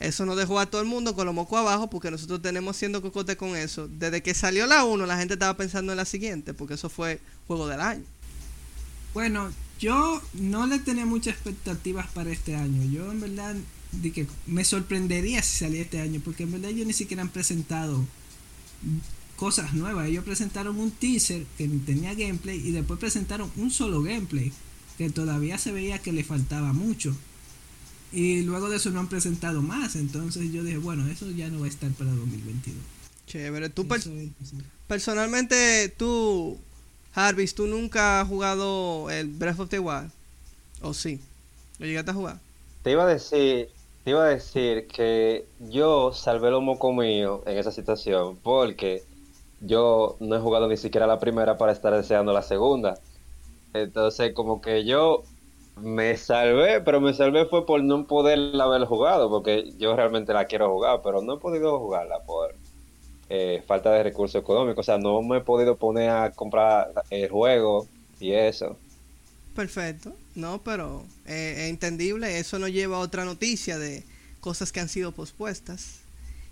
[0.01, 3.03] Eso nos dejó a todo el mundo con los mocos abajo porque nosotros tenemos siendo
[3.03, 3.87] cocote con eso.
[3.87, 7.21] Desde que salió la 1, la gente estaba pensando en la siguiente porque eso fue
[7.47, 8.05] juego del año.
[9.13, 12.91] Bueno, yo no le tenía muchas expectativas para este año.
[12.91, 13.55] Yo en verdad
[13.93, 17.29] de que me sorprendería si salía este año porque en verdad ellos ni siquiera han
[17.29, 18.05] presentado
[19.41, 20.07] cosas nuevas.
[20.07, 24.53] Ellos presentaron un teaser que tenía gameplay y después presentaron un solo gameplay
[24.99, 27.17] que todavía se veía que le faltaba mucho.
[28.13, 29.97] Y luego de eso no han presentado más.
[29.97, 32.79] Entonces yo dije, bueno, eso ya no va a estar para 2022.
[33.27, 33.71] Chévere.
[33.71, 34.03] Tú per-
[34.87, 36.59] personalmente, tú,
[37.15, 40.11] Jarvis, tú nunca has jugado el Breath of the Wild.
[40.83, 41.19] ¿O sí?
[41.79, 42.39] ¿Lo llegaste a jugar?
[42.83, 43.69] Te iba a decir,
[44.05, 49.03] te iba a decir que yo salvé los mocos míos en esa situación porque
[49.61, 52.99] yo no he jugado ni siquiera la primera para estar deseando la segunda.
[53.75, 55.23] Entonces, como que yo
[55.77, 60.47] me salvé, pero me salvé fue por no poderla haber jugado, porque yo realmente la
[60.47, 62.55] quiero jugar, pero no he podido jugarla por
[63.29, 64.81] eh, falta de recursos económicos.
[64.81, 67.87] O sea, no me he podido poner a comprar el juego
[68.19, 68.77] y eso.
[69.55, 70.13] Perfecto.
[70.35, 72.39] No, pero eh, entendible.
[72.39, 74.05] Eso nos lleva a otra noticia de
[74.41, 76.00] cosas que han sido pospuestas.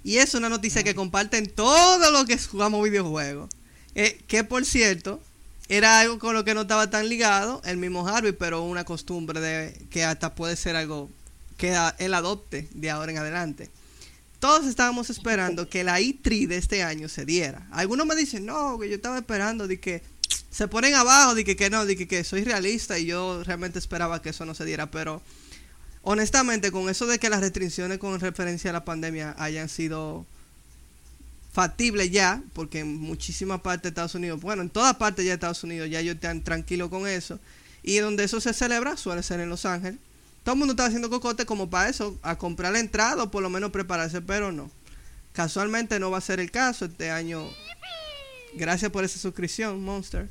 [0.09, 3.51] Y es una noticia que comparten todo lo que jugamos videojuegos.
[3.95, 5.21] Eh, que por cierto,
[5.69, 9.39] era algo con lo que no estaba tan ligado el mismo Harvey, pero una costumbre
[9.39, 11.11] de que hasta puede ser algo
[11.59, 13.69] que él adopte de ahora en adelante.
[14.41, 17.69] Todos estábamos esperando que la E3 de este año se diera.
[17.71, 20.03] Algunos me dicen, no, que yo estaba esperando de que
[20.51, 23.79] se ponen abajo, de que, que no, de que, que soy realista y yo realmente
[23.79, 25.21] esperaba que eso no se diera, pero
[26.03, 30.27] honestamente con eso de que las restricciones con referencia a la pandemia hayan sido
[31.53, 35.35] factibles ya, porque en muchísimas partes de Estados Unidos, bueno, en todas partes ya de
[35.35, 37.41] Estados Unidos ya ellos están tranquilos con eso,
[37.83, 39.99] y donde eso se celebra suele ser en Los Ángeles.
[40.45, 43.43] Todo el mundo está haciendo cocote como para eso, a comprar la entrada o por
[43.43, 44.71] lo menos prepararse, pero no.
[45.33, 47.49] Casualmente no va a ser el caso este año.
[48.55, 50.29] Gracias por esa suscripción, Monster.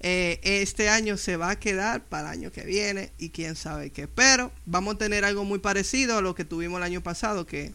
[0.00, 3.90] Eh, este año se va a quedar para el año que viene y quién sabe
[3.90, 4.06] qué.
[4.06, 7.72] Pero vamos a tener algo muy parecido a lo que tuvimos el año pasado, que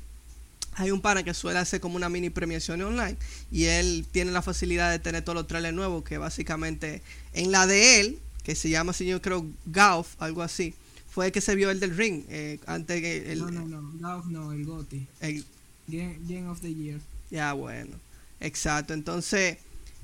[0.76, 3.18] hay un pana que suele hacer como una mini premiación online
[3.52, 7.02] y él tiene la facilidad de tener todos los trailers nuevos que básicamente
[7.34, 10.74] en la de él, que se llama, si yo creo, Golf, algo así,
[11.12, 13.92] fue el que se vio el del ring, eh, antes que el, no, no, no,
[14.00, 15.08] Golf no, el GOTY.
[15.20, 15.46] el-
[15.88, 17.00] Game, Game of the Year.
[17.30, 17.98] ya, bueno.
[18.40, 18.94] Exacto.
[18.94, 19.58] Entonces,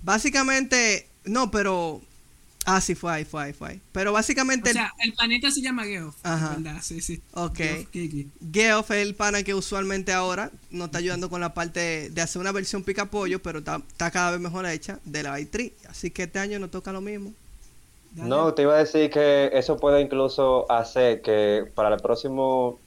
[0.03, 2.01] básicamente, no, pero.
[2.66, 3.82] Ah, sí, fue ahí, fue ahí, fue ahí.
[3.91, 6.16] Pero básicamente, O sea, el planeta se llama Geoff.
[6.24, 6.55] Ajá.
[6.57, 6.80] ¿Verdad?
[6.84, 7.22] Sí, sí.
[7.34, 7.60] Ok.
[8.51, 12.39] Geoff es el pana que usualmente ahora nos está ayudando con la parte de hacer
[12.41, 15.74] una versión pica pollo, pero está, está cada vez mejor hecha de la i3.
[15.89, 17.34] Así que este año nos toca lo mismo.
[18.12, 18.30] Dale.
[18.30, 22.80] No, te iba a decir que eso puede incluso hacer que para el próximo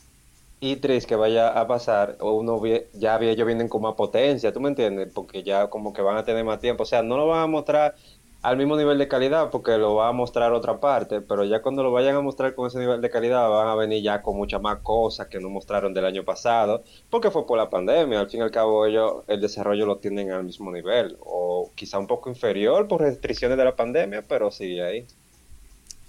[0.60, 4.68] E3 que vaya a pasar, uno vie- ya ellos vienen con más potencia, ¿tú me
[4.68, 5.10] entiendes?
[5.14, 6.82] Porque ya como que van a tener más tiempo.
[6.84, 7.96] O sea, no lo van a mostrar
[8.42, 11.84] al mismo nivel de calidad porque lo va a mostrar otra parte, pero ya cuando
[11.84, 14.60] lo vayan a mostrar con ese nivel de calidad van a venir ya con muchas
[14.60, 18.18] más cosas que no mostraron del año pasado, porque fue por la pandemia.
[18.18, 21.98] Al fin y al cabo ellos el desarrollo lo tienen al mismo nivel o quizá
[21.98, 25.06] un poco inferior por restricciones de la pandemia, pero sigue ahí.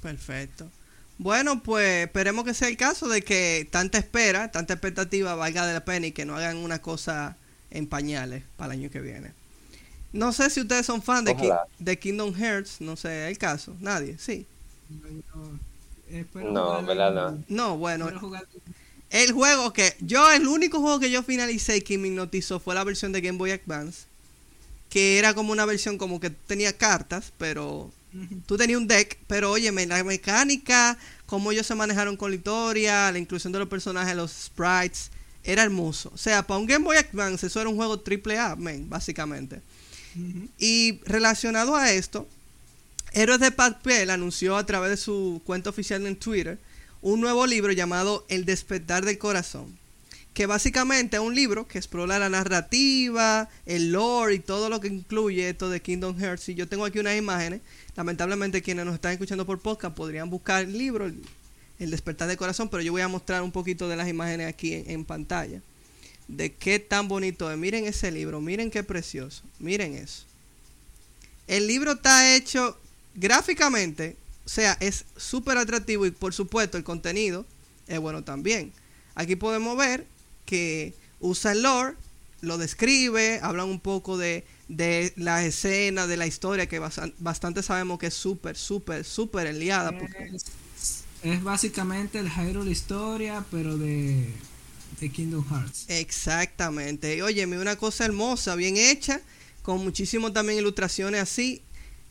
[0.01, 0.65] Perfecto.
[1.19, 5.73] Bueno, pues esperemos que sea el caso de que tanta espera, tanta expectativa valga de
[5.73, 7.38] la pena y que no hagan una cosa
[7.69, 9.42] en pañales para el año que viene.
[10.14, 11.34] No sé si ustedes son fan de,
[11.80, 13.76] de Kingdom Hearts, no sé el caso.
[13.82, 14.45] Nadie, sí.
[15.34, 15.59] No,
[16.51, 18.05] No, verdad en- No, bueno,
[19.09, 22.76] el juego que yo, el único juego que yo finalicé y que me hipnotizó fue
[22.76, 24.05] la versión de Game Boy Advance,
[24.89, 27.91] que era como una versión como que tenía cartas, pero
[28.45, 33.11] tú tenías un deck, pero óyeme, la mecánica, cómo ellos se manejaron con la historia,
[33.11, 35.09] la inclusión de los personajes, los sprites,
[35.43, 36.11] era hermoso.
[36.14, 39.61] O sea, para un Game Boy Advance eso era un juego triple A, man, básicamente.
[40.57, 42.28] Y relacionado a esto,
[43.14, 46.57] Héroes de Papel anunció a través de su cuenta oficial en Twitter
[47.01, 49.78] un nuevo libro llamado El despertar del corazón,
[50.34, 54.88] que básicamente es un libro que explora la narrativa, el lore y todo lo que
[54.88, 56.49] incluye esto de Kingdom Hearts.
[56.49, 57.61] Y yo tengo aquí unas imágenes,
[57.95, 62.70] lamentablemente quienes nos están escuchando por podcast podrían buscar el libro, el, despertar del corazón,
[62.70, 65.61] pero yo voy a mostrar un poquito de las imágenes aquí en pantalla.
[66.28, 67.57] De qué tan bonito es.
[67.57, 70.24] Miren ese libro, miren qué precioso, miren eso.
[71.47, 72.78] El libro está hecho
[73.15, 74.15] gráficamente,
[74.45, 77.45] o sea, es súper atractivo y por supuesto el contenido
[77.88, 78.71] es bueno también.
[79.15, 80.07] Aquí podemos ver
[80.45, 81.95] que usa el lore,
[82.41, 86.80] lo describe, hablan un poco de, de la escena, de la historia, que
[87.19, 89.91] bastante sabemos que es súper, súper, súper enliada.
[90.19, 90.45] Es,
[91.24, 94.30] es, básicamente el Hyrule Historia, pero de,
[95.03, 95.85] de Kingdom Hearts.
[95.89, 97.21] Exactamente.
[97.23, 99.21] Oye, una cosa hermosa, bien hecha,
[99.61, 101.61] con muchísimas también ilustraciones así,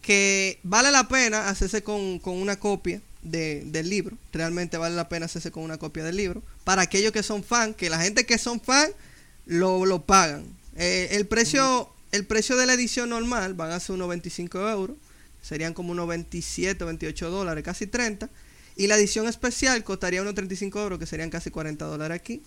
[0.01, 4.16] que vale la pena hacerse con, con una copia de, del libro.
[4.32, 6.43] Realmente vale la pena hacerse con una copia del libro.
[6.64, 8.90] Para aquellos que son fan, que la gente que son fan
[9.47, 10.45] lo, lo pagan.
[10.76, 14.97] Eh, el precio el precio de la edición normal van a ser unos 25 euros.
[15.40, 18.28] Serían como unos 27, 28 dólares, casi 30.
[18.76, 22.43] Y la edición especial costaría unos 35 euros, que serían casi 40 dólares aquí.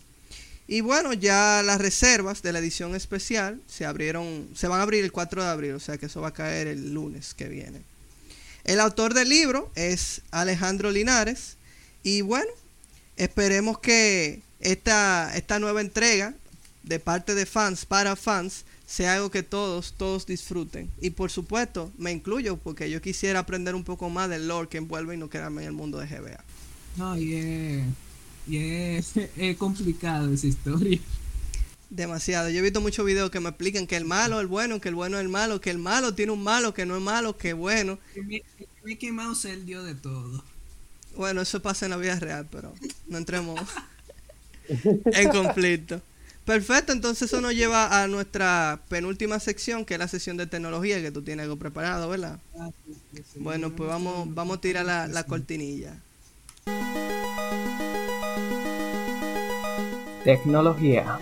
[0.67, 5.03] Y bueno, ya las reservas de la edición especial se abrieron, se van a abrir
[5.03, 7.81] el 4 de abril, o sea que eso va a caer el lunes que viene.
[8.63, 11.57] El autor del libro es Alejandro Linares.
[12.01, 12.49] Y bueno,
[13.15, 16.33] esperemos que esta, esta nueva entrega
[16.81, 20.89] de parte de fans para fans sea algo que todos, todos disfruten.
[20.99, 24.77] Y por supuesto, me incluyo porque yo quisiera aprender un poco más del lore que
[24.77, 26.43] envuelve y no quedarme en el mundo de GBA.
[26.97, 27.15] No,
[28.47, 30.99] y es, es complicado esa historia.
[31.89, 32.49] Demasiado.
[32.49, 34.89] Yo he visto muchos videos que me explican que el malo es el bueno, que
[34.89, 37.37] el bueno es el malo, que el malo tiene un malo, que no es malo,
[37.37, 37.99] que es bueno.
[38.83, 40.43] Mickey Mouse es el dios de todo.
[41.15, 42.73] Bueno, eso pasa en la vida real, pero
[43.07, 43.59] no entremos
[45.05, 46.01] en conflicto.
[46.43, 51.01] Perfecto, entonces eso nos lleva a nuestra penúltima sección, que es la sesión de tecnología,
[51.01, 52.39] que tú tienes algo preparado, ¿verdad?
[52.59, 52.69] Ah,
[53.37, 56.04] bueno, pues vamos, vamos a tirar la, la cortinilla.
[60.25, 61.19] Tecnología.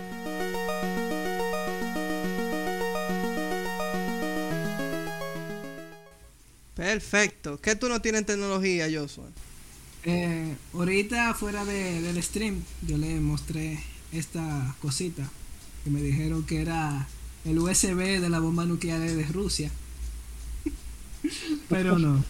[6.74, 7.60] Perfecto.
[7.60, 9.26] ¿Qué tú no tienes en tecnología, Joshua?
[10.06, 13.84] Eh, ahorita fuera de, del stream yo le mostré
[14.14, 15.30] esta cosita
[15.84, 17.06] que me dijeron que era
[17.44, 19.70] el USB de la bomba nuclear de Rusia.
[21.70, 22.24] Pero no.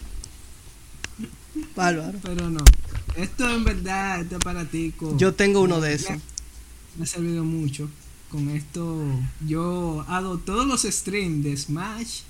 [1.76, 2.18] Bárbaro.
[2.20, 2.64] Pero no.
[3.16, 5.16] Esto en verdad, este aparatico.
[5.16, 6.16] Yo tengo uno de esos.
[6.96, 7.88] Me ha servido mucho.
[8.30, 9.04] Con esto
[9.46, 12.20] yo hago todos los streams de Smash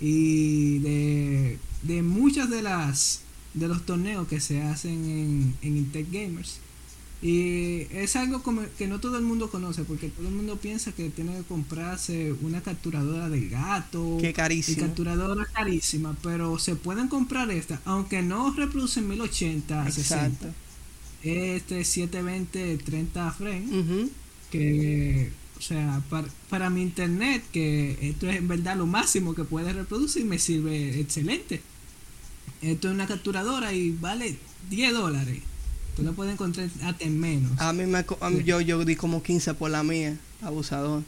[0.00, 3.20] y de, de muchas de las
[3.54, 6.58] de los torneos que se hacen en, en Intec Gamers.
[7.22, 10.92] Y es algo como que no todo el mundo conoce, porque todo el mundo piensa
[10.92, 14.18] que tiene que comprarse una capturadora de gato.
[14.20, 14.78] Qué carísimo.
[14.78, 20.46] Y capturadora carísima, pero se pueden comprar esta, aunque no reproducen 1080 Exacto.
[20.46, 20.54] 60.
[21.22, 24.10] Este 720 30 frames.
[24.50, 29.44] Que o sea, para, para, mi internet, que esto es en verdad lo máximo que
[29.44, 31.62] puede reproducir, me sirve excelente.
[32.60, 34.36] Esto es una capturadora y vale
[34.68, 35.40] 10 dólares.
[35.96, 37.58] Tú lo puedes encontrar hasta en menos.
[37.58, 38.04] A mí me,
[38.44, 41.02] yo, yo di como 15 por la mía, abusador.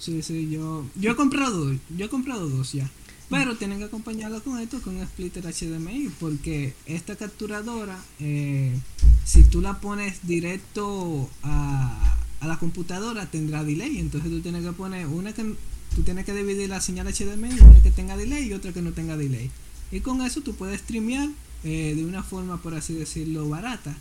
[0.00, 2.90] Sí, sí, yo, yo he comprado dos, yo he comprado dos ya.
[3.30, 8.78] Pero tienen que acompañarlo con esto, con un splitter HDMI, porque esta capturadora, eh,
[9.24, 13.98] si tú la pones directo a, a la computadora tendrá delay.
[13.98, 15.54] Entonces tú tienes que poner una que
[15.94, 18.92] tú tienes que dividir la señal HDMI, una que tenga delay y otra que no
[18.92, 19.50] tenga delay.
[19.90, 21.28] Y con eso tú puedes streamear
[21.64, 23.94] eh, de una forma, por así decirlo, barata.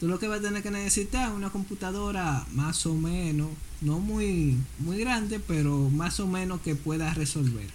[0.00, 3.50] Tú lo que vas a tener que necesitar es una computadora más o menos,
[3.82, 7.68] no muy, muy grande, pero más o menos que pueda resolver.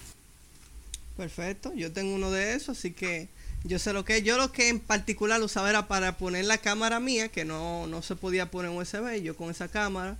[1.16, 3.30] Perfecto, yo tengo uno de esos, así que
[3.64, 7.00] yo sé lo que yo lo que en particular usaba era para poner la cámara
[7.00, 10.18] mía, que no, no se podía poner USB, yo con esa cámara,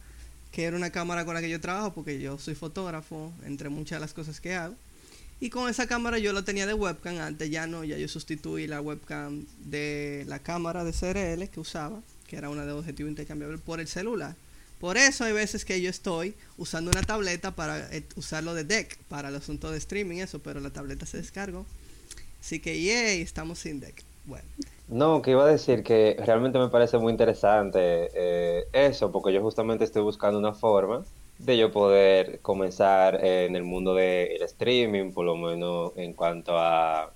[0.52, 3.98] que era una cámara con la que yo trabajo, porque yo soy fotógrafo, entre muchas
[3.98, 4.76] de las cosas que hago.
[5.40, 8.68] Y con esa cámara yo la tenía de webcam, antes ya no, ya yo sustituí
[8.68, 13.58] la webcam de la cámara de CRL que usaba, que era una de objetivo intercambiable,
[13.58, 14.36] por el celular.
[14.80, 18.98] Por eso hay veces que yo estoy usando una tableta para eh, usarlo de deck,
[19.10, 21.66] para el asunto de streaming, eso, pero la tableta se descargó
[22.40, 24.04] Así que, yay, estamos sin deck.
[24.26, 24.46] Bueno.
[24.88, 29.42] No, que iba a decir que realmente me parece muy interesante eh, eso, porque yo
[29.42, 31.04] justamente estoy buscando una forma
[31.38, 37.12] de yo poder comenzar en el mundo del streaming, por lo menos en cuanto a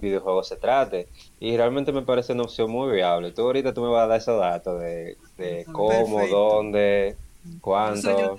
[0.00, 1.08] videojuegos se trate.
[1.40, 3.32] Y realmente me parece una opción muy viable.
[3.32, 7.16] Tú ahorita tú me vas a dar esos datos de, de cómo, dónde,
[7.60, 8.36] ¿Cuándo?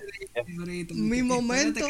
[0.94, 1.86] Mi momento,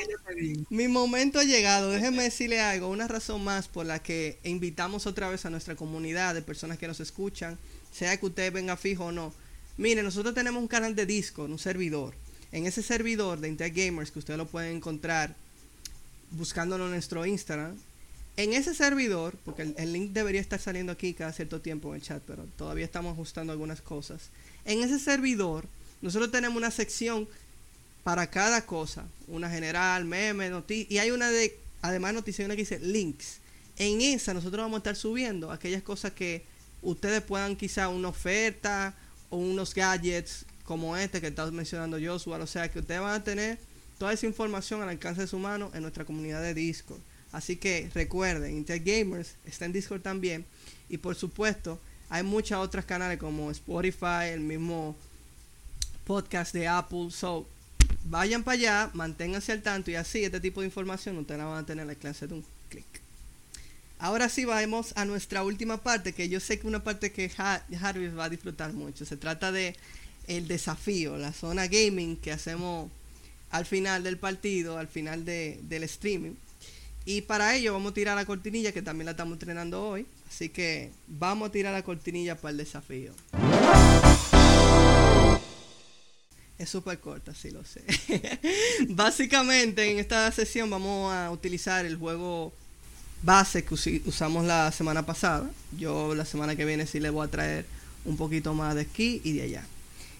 [0.70, 1.92] mi momento ha llegado.
[1.92, 6.34] Déjeme decirle algo, una razón más por la que invitamos otra vez a nuestra comunidad
[6.34, 7.58] de personas que nos escuchan,
[7.92, 9.34] sea que usted venga fijo o no.
[9.78, 12.14] Mire, nosotros tenemos un canal de Discord, un servidor.
[12.52, 15.36] En ese servidor de Intel Gamers, que ustedes lo pueden encontrar
[16.32, 17.76] buscándolo en nuestro Instagram.
[18.38, 22.02] En ese servidor, porque el, link debería estar saliendo aquí cada cierto tiempo en el
[22.02, 24.30] chat, pero todavía estamos ajustando algunas cosas.
[24.66, 25.66] En ese servidor,
[26.02, 27.28] nosotros tenemos una sección
[28.04, 29.04] para cada cosa.
[29.28, 30.92] Una general, meme, noticias.
[30.92, 33.40] Y hay una de, además noticias, una que dice links.
[33.78, 36.46] En esa nosotros vamos a estar subiendo aquellas cosas que
[36.82, 38.96] ustedes puedan quizá una oferta
[39.30, 42.38] o unos gadgets como este que está mencionando Joshua.
[42.38, 43.58] O sea que ustedes van a tener
[43.98, 47.00] toda esa información al alcance de su mano en nuestra comunidad de Discord.
[47.32, 50.46] Así que recuerden, Intel Gamers está en Discord también.
[50.88, 54.96] Y por supuesto, hay muchas otras canales como Spotify, el mismo
[56.06, 57.10] podcast de Apple.
[57.12, 57.48] So,
[58.06, 61.64] vayan para allá, manténganse al tanto y así este tipo de información ustedes la van
[61.64, 62.86] a tener al alcance de un clic.
[64.00, 67.64] Ahora sí vamos a nuestra última parte, que yo sé que una parte que Ha-
[67.80, 69.06] Jarvis va a disfrutar mucho.
[69.06, 69.76] Se trata de
[70.30, 72.90] el desafío, la zona gaming que hacemos
[73.52, 76.34] al final del partido, al final de- del streaming.
[77.06, 80.06] Y para ello vamos a tirar la cortinilla que también la estamos entrenando hoy.
[80.30, 83.12] Así que vamos a tirar la cortinilla para el desafío.
[86.60, 87.82] Es súper corta, sí lo sé.
[88.90, 92.52] Básicamente en esta sesión vamos a utilizar el juego
[93.24, 93.74] base que
[94.06, 95.50] usamos la semana pasada.
[95.78, 97.66] Yo la semana que viene sí le voy a traer
[98.06, 99.66] un poquito más de aquí y de allá.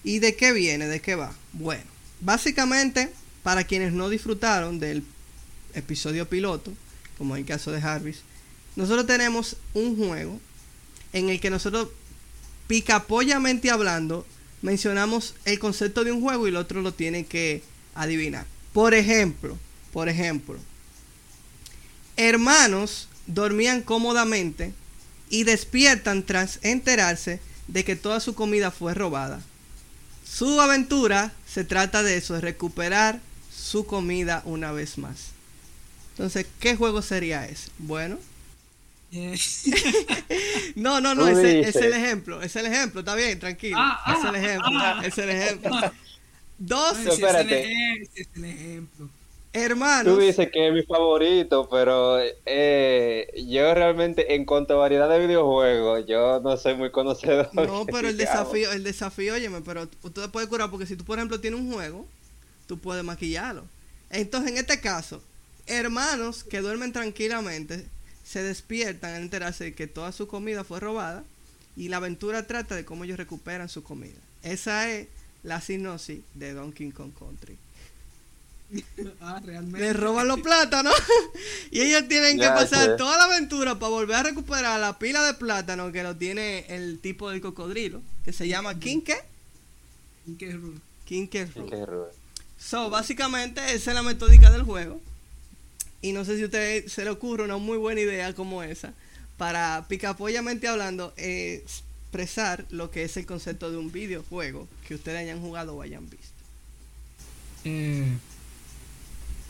[0.04, 0.86] ¿Y de qué viene?
[0.86, 1.34] ¿De qué va?
[1.52, 1.84] Bueno,
[2.20, 3.10] básicamente
[3.42, 5.04] para quienes no disfrutaron del
[5.74, 6.72] episodio piloto,
[7.18, 8.22] como en el caso de Jarvis,
[8.76, 10.40] nosotros tenemos un juego
[11.12, 11.88] en el que nosotros
[12.66, 14.26] picapollamente hablando
[14.62, 17.62] mencionamos el concepto de un juego y el otro lo tiene que
[17.94, 18.46] adivinar.
[18.72, 19.58] Por ejemplo,
[19.92, 20.58] por ejemplo,
[22.16, 24.72] hermanos dormían cómodamente
[25.28, 29.42] y despiertan tras enterarse de que toda su comida fue robada.
[30.30, 33.20] Su aventura se trata de eso, de recuperar
[33.52, 35.30] su comida una vez más.
[36.12, 37.70] Entonces, ¿qué juego sería ese?
[37.78, 38.18] Bueno,
[40.76, 41.76] no, no, no, ese, dices.
[41.76, 43.76] es el ejemplo, es el ejemplo, está bien, tranquilo.
[43.78, 45.02] Ah, es el ah, ejemplo, ah.
[45.04, 45.70] es el ejemplo.
[46.58, 47.50] Dos es el
[48.14, 49.10] es el ejemplo.
[49.52, 50.14] hermanos.
[50.14, 55.26] Tú dices que es mi favorito, pero eh, yo realmente en cuanto a variedad de
[55.26, 57.48] videojuegos, yo no soy muy conocedor.
[57.52, 58.52] No, pero el digamos.
[58.52, 61.72] desafío, el desafío, óyeme, pero usted puede curar porque si tú, por ejemplo, tienes un
[61.72, 62.06] juego,
[62.66, 63.64] tú puedes maquillarlo.
[64.10, 65.22] Entonces, en este caso,
[65.66, 67.86] hermanos que duermen tranquilamente
[68.24, 71.24] se despiertan al enterarse de que toda su comida fue robada
[71.76, 74.18] y la aventura trata de cómo ellos recuperan su comida.
[74.42, 75.08] Esa es
[75.42, 77.56] la sinopsis de Donkey Kong Country.
[79.20, 79.80] Ah, realmente.
[79.80, 80.94] Le roban los plátanos
[81.70, 82.96] y ellos tienen que Ya pasar sé.
[82.96, 86.98] toda la aventura para volver a recuperar la pila de plátano que lo tiene el
[87.00, 89.16] tipo del cocodrilo, que se llama King ¿qué?
[90.38, 91.46] ¿Qué ru- King ¿qué?
[91.46, 92.10] Sí, qué rudo.
[92.58, 95.00] So, básicamente esa es la metódica del juego.
[96.02, 98.92] Y no sé si a usted se le ocurre una muy buena idea como esa
[99.36, 105.18] para picapollamente hablando eh, expresar lo que es el concepto de un videojuego que ustedes
[105.20, 106.26] hayan jugado o hayan visto.
[107.64, 108.06] eh,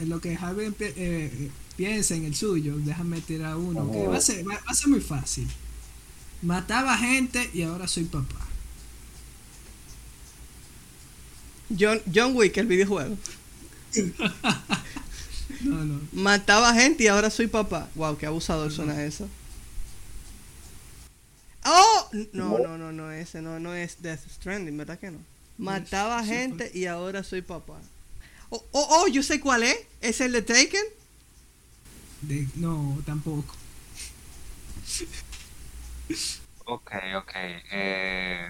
[0.00, 4.16] en lo que Javi empie- eh, piensa en el suyo, déjame tirar uno, que va
[4.16, 5.48] a, ser, va, va a ser muy fácil.
[6.42, 8.46] Mataba gente y ahora soy papá.
[11.78, 13.16] John, John Wick, el videojuego.
[15.62, 16.00] No, no.
[16.12, 17.88] Mataba gente y ahora soy papá.
[17.94, 19.28] Wow, qué abusador suena eso.
[21.66, 25.18] Oh, no, no, no, no, ese no, no es Death Stranding, ¿verdad que no?
[25.58, 27.78] Mataba Sí, gente y ahora soy papá.
[28.50, 29.76] Oh, oh, oh, yo sé cuál es.
[30.00, 30.84] ¿Es el de Taken?
[32.22, 33.54] De- no, tampoco.
[36.66, 37.32] Ok, ok.
[37.72, 38.46] Eh,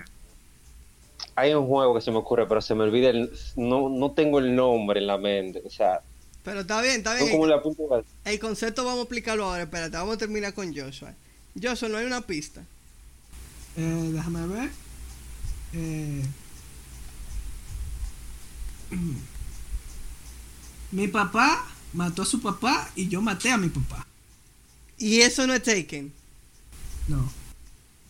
[1.37, 3.11] hay un juego que se me ocurre, pero se me olvida.
[3.11, 5.63] el- no, no tengo el nombre en la mente.
[5.65, 6.01] O sea,
[6.45, 7.51] Pero está bien, está son como bien.
[7.57, 9.63] la punta de- El concepto vamos a explicarlo ahora.
[9.65, 11.15] Espérate, vamos a terminar con Joshua.
[11.61, 12.63] Joshua, no hay una pista.
[13.77, 14.71] Eh, déjame ver.
[15.75, 16.23] Eh,
[20.93, 24.07] mi papá mató a su papá y yo maté a mi papá.
[24.99, 26.13] Y eso no es Taken.
[27.09, 27.31] No,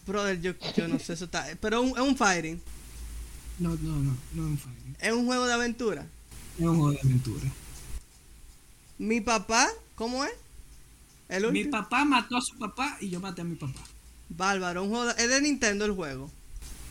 [0.06, 1.46] Brother, yo, yo no sé, eso está.
[1.60, 2.60] Pero un- es un fighting.
[3.58, 4.96] no, no, no, no es un fighting.
[5.00, 6.06] Es un juego de aventura.
[6.58, 7.50] Es un juego de aventura.
[8.98, 10.32] Mi papá, ¿cómo es?
[11.28, 13.80] El Mi papá mató a su papá y yo maté a mi papá.
[14.28, 16.30] Bárbaro, un juego de- es de Nintendo el juego.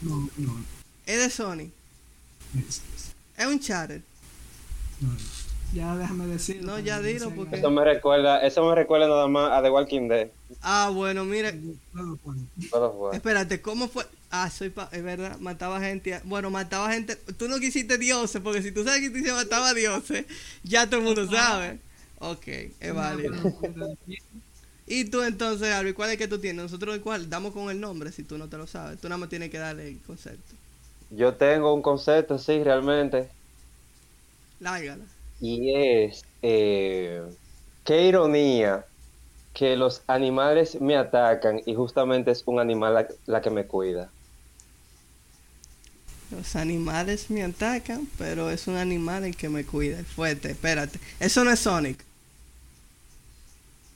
[0.01, 0.57] No, no,
[1.05, 1.69] Es de Sony.
[2.55, 2.81] es- es-
[3.37, 4.01] Es un charter.
[5.01, 5.17] no, no.
[5.73, 6.71] Ya déjame decirlo.
[6.73, 10.07] No, ya dilo, porque- Eso me recuerda, eso me recuerda nada más a The Walking
[10.07, 10.29] Dead.
[10.61, 11.53] Ah, bueno, mira.
[12.71, 13.15] Todo fue.
[13.15, 14.05] Espérate, ¿cómo fue?
[14.31, 16.19] Ah, soy pa es verdad, mataba gente.
[16.23, 17.15] Bueno, mataba gente.
[17.15, 20.25] Tú no quisiste dioses, porque si tú sabes que tú se mataba dioses,
[20.63, 21.79] ya todo el mundo sabe.
[22.19, 22.47] Ok,
[22.79, 23.35] es válido.
[24.87, 26.63] Y tú entonces, Albi, ¿cuál es que tú tienes?
[26.63, 28.99] Nosotros igual damos con el nombre si tú no te lo sabes.
[28.99, 30.55] Tú nada más tienes que darle el concepto.
[31.11, 33.29] Yo tengo un concepto, sí, realmente.
[34.59, 35.03] Lárgala.
[35.39, 37.21] Y es, eh,
[37.83, 38.85] qué ironía
[39.53, 44.13] que los animales me atacan y justamente es un animal la, la que me cuida.
[46.31, 50.03] Los animales me atacan, pero es un animal el que me cuida.
[50.05, 50.99] Fuerte, espérate.
[51.19, 52.03] Eso no es Sonic.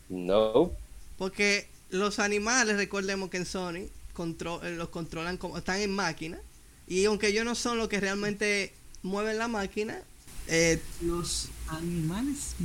[0.09, 0.77] No.
[1.17, 6.39] Porque los animales, recordemos que en Sonic contro- eh, los controlan como están en máquina.
[6.87, 8.73] Y aunque ellos no son los que realmente
[9.03, 10.03] mueven la máquina,
[10.47, 12.55] eh, Los animales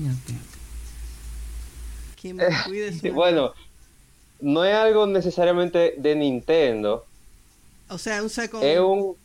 [2.21, 3.55] quien me cuide Y una- bueno,
[4.41, 7.07] no es algo necesariamente de Nintendo.
[7.89, 8.63] O sea, un second.
[8.65, 9.17] Es un,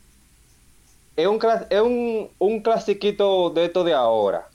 [1.16, 1.38] es un,
[1.70, 4.48] es un, un clasiquito de esto de ahora.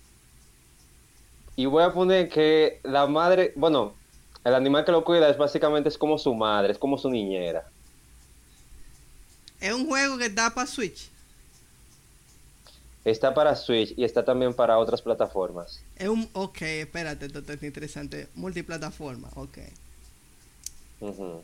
[1.55, 3.93] Y voy a poner que la madre, bueno,
[4.45, 7.67] el animal que lo cuida es básicamente es como su madre, es como su niñera.
[9.59, 11.09] Es un juego que está para Switch.
[13.05, 15.79] Está para Switch y está también para otras plataformas.
[15.95, 16.29] Es un.
[16.33, 18.27] Ok, espérate, esto está interesante.
[18.35, 19.57] Multiplataforma, ok.
[21.01, 21.43] No,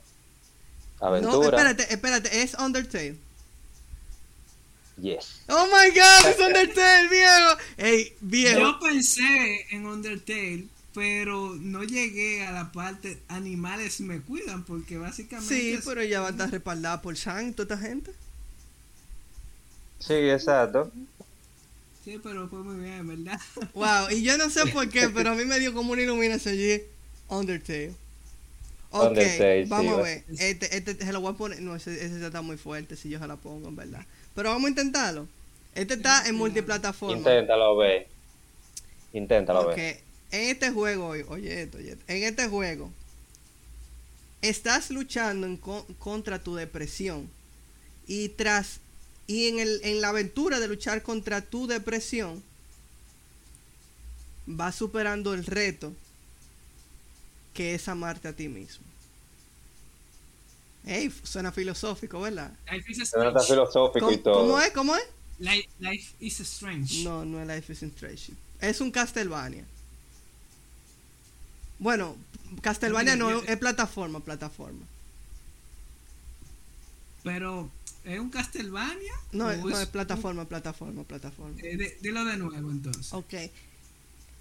[0.99, 1.47] Aventura.
[1.47, 3.18] espérate, espérate, es Undertale.
[5.01, 5.41] Yes.
[5.49, 7.58] Oh my god, es Undertale, viejo.
[7.78, 8.60] Ey, viejo.
[8.60, 15.53] Yo pensé en Undertale, pero no llegué a la parte animales me cuidan, porque básicamente.
[15.53, 18.12] Sí, es- pero ella va a estar respaldada por Shang, toda esta gente.
[19.99, 20.91] Sí, exacto.
[22.06, 23.39] Sí, pero fue muy bien, ¿verdad?
[23.74, 26.53] Wow, y yo no sé por qué, pero a mí me dio como una iluminación
[26.53, 26.84] allí.
[27.28, 27.93] Undertale.
[28.91, 30.24] Ok, Undertale, sí, vamos a ver.
[30.39, 31.62] Este, este se lo voy a poner.
[31.62, 34.06] No, ese, está muy fuerte si yo se la pongo, en verdad.
[34.36, 35.28] Pero vamos a intentarlo.
[35.74, 37.18] Este está en multiplataforma.
[37.18, 38.08] Inténtalo ver.
[39.12, 39.99] Inténtalo Ok, ver.
[40.32, 42.06] en este juego, oye esto, oye esto.
[42.08, 42.91] En este juego,
[44.41, 47.30] estás luchando en con- contra tu depresión.
[48.08, 48.80] Y tras.
[49.28, 52.43] Y en, el, en la aventura de luchar contra tu depresión,
[54.45, 55.93] vas superando el reto
[57.53, 58.86] que es amarte a ti mismo.
[60.86, 62.51] Ey, suena filosófico, ¿verdad?
[62.71, 63.47] Life is Se nota strange.
[63.47, 64.36] filosófico y ¿Cómo, todo.
[64.41, 64.71] cómo es?
[64.71, 65.03] ¿Cómo es?
[65.39, 67.03] Life, life is strange.
[67.03, 68.34] No, no es Life is Strange.
[68.61, 69.65] Es un Castlevania.
[71.80, 72.15] Bueno,
[72.61, 74.86] Castlevania no, es, es plataforma, plataforma.
[77.23, 77.69] Pero,
[78.06, 79.14] ¿es un Castlevania?
[79.32, 81.56] No, ¿O es, no, es plataforma, plataforma, plataforma.
[81.62, 83.14] Eh, de- dilo de nuevo entonces.
[83.14, 83.34] Ok.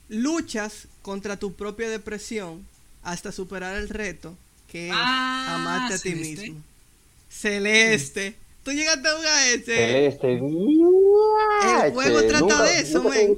[0.08, 2.66] Luchas contra tu propia depresión
[3.02, 4.36] hasta superar el reto
[4.68, 6.42] que es Ah, amarte a ti Celeste.
[6.42, 6.62] mismo.
[7.28, 8.36] Celeste.
[8.64, 9.64] Tú llegaste a jugar ese.
[9.64, 10.32] Celeste.
[10.34, 13.36] El juego trata nunca- de eso, men.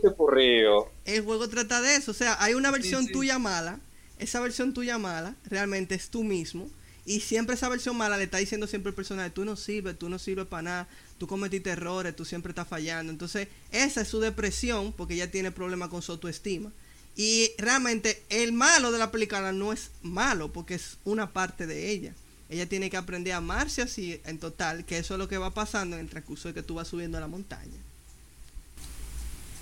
[1.05, 2.11] El juego trata de eso.
[2.11, 3.12] O sea, hay una versión sí.
[3.12, 3.81] tuya mala.
[4.18, 6.68] Esa versión tuya mala realmente es tú mismo.
[7.07, 10.09] Y siempre esa versión mala le está diciendo siempre al personaje, tú no sirves, tú
[10.09, 10.88] no sirves para nada,
[11.18, 13.12] tú cometiste errores, tú siempre estás fallando.
[13.12, 16.72] Entonces, esa es su depresión porque ella tiene problemas con su autoestima.
[17.14, 21.90] Y realmente el malo de la película no es malo porque es una parte de
[21.90, 22.12] ella.
[22.50, 25.54] Ella tiene que aprender a amarse así en total, que eso es lo que va
[25.54, 27.78] pasando en el transcurso de que tú vas subiendo a la montaña.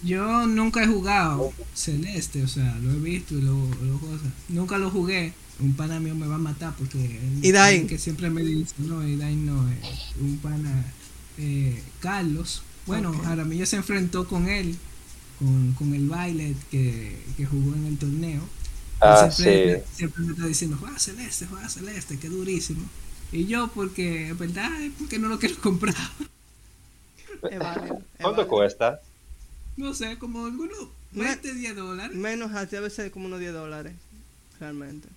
[0.02, 4.28] Yo nunca he jugado Celeste, o sea, lo he visto y lo, lo cosas.
[4.48, 5.32] Nunca lo jugué.
[5.60, 7.82] Un pana mío me va a matar porque él- ¿Y Dain?
[7.82, 9.80] él que siempre me dice, no, y Dain no, eh,
[10.20, 10.84] un pana
[11.38, 12.62] eh, Carlos.
[12.86, 13.22] Bueno, Ok.
[13.24, 14.76] Jaramillo se enfrentó con él,
[15.38, 18.42] con, con el baile que, que jugó en el torneo.
[19.00, 19.96] Ah, Y siempre, sí.
[19.96, 22.82] siempre me está diciendo, juega Celeste, juega Celeste, que durísimo.
[23.32, 25.94] Y yo, porque, en verdad, es porque no lo quiero comprar.
[28.20, 29.00] ¿Cuánto cuesta?
[29.76, 30.78] No sé, como algunos
[31.12, 32.16] No es- 20, 10 dólares.
[32.16, 33.92] Menos así, a veces como unos 10 dólares.
[34.60, 35.08] Realmente.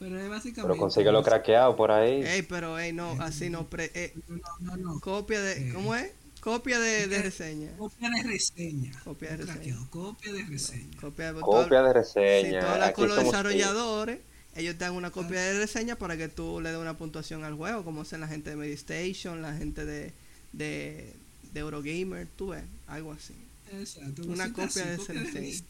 [0.00, 0.62] Pero es básicamente.
[0.62, 2.24] Pero consíguelo craqueado por ahí.
[2.24, 3.68] Ey, pero ey, no, así no.
[3.70, 5.00] Pre, eh, No, no, no.
[5.00, 5.52] copia de.
[5.54, 5.72] Eh.
[5.72, 6.12] ¿Cómo es?
[6.40, 7.72] Copia de, de reseña.
[7.76, 8.92] Copia de reseña.
[9.04, 9.86] Copia de reseña.
[9.90, 10.96] Copia de reseña.
[11.00, 11.92] Copia de Copia de
[12.34, 12.60] Si reseña.
[12.60, 14.20] tú hablas Aquí con los desarrolladores,
[14.54, 17.54] ellos te dan una copia de reseña para que tú le des una puntuación al
[17.54, 20.14] juego, como hacen la gente de Medistation, la gente de,
[20.52, 21.16] de,
[21.52, 23.34] de Eurogamer, tú ves, algo así.
[23.72, 24.22] Exacto.
[24.24, 25.48] Una copia de así, ese copia reseña.
[25.48, 25.64] reseña.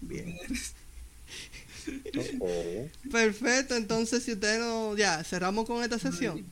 [0.00, 0.38] Bien.
[3.10, 4.96] Perfecto, entonces si ustedes no.
[4.96, 6.44] Ya, cerramos con esta sesión.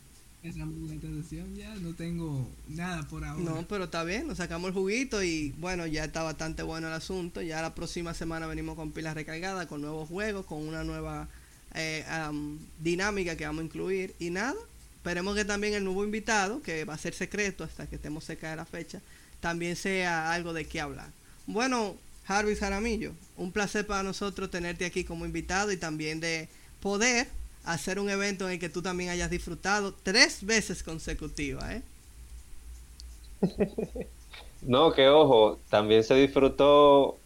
[0.42, 1.74] Esa muy buena sesión ya.
[1.76, 3.42] No tengo nada por ahora.
[3.42, 6.92] No, pero está bien, nos sacamos el juguito y bueno, ya está bastante bueno el
[6.92, 7.42] asunto.
[7.42, 11.28] Ya la próxima semana venimos con pilas recargadas, con nuevos juegos, con una nueva
[11.74, 12.04] eh,
[12.80, 14.54] dinámica que vamos a incluir y nada.
[14.96, 18.50] esperemos que también el nuevo invitado, que va a ser secreto hasta que estemos cerca
[18.50, 19.00] de la fecha,
[19.40, 21.10] también sea algo de qué hablar.
[21.46, 21.96] Bueno,
[22.28, 26.50] Jarvis Jaramillo, un placer para nosotros tenerte aquí como invitado y también de
[26.82, 27.26] poder
[27.64, 31.82] hacer un evento en el que tú también hayas disfrutado tres veces consecutivas, ¿eh?
[34.60, 37.16] No, que ojo, también se disfrutó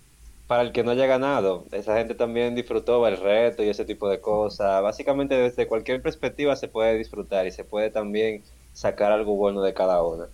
[0.46, 1.64] para el que no haya ganado.
[1.72, 4.82] Esa gente también disfrutó el reto y ese tipo de cosas.
[4.82, 9.74] Básicamente desde cualquier perspectiva se puede disfrutar y se puede también sacar algo bueno de
[9.74, 10.26] cada una.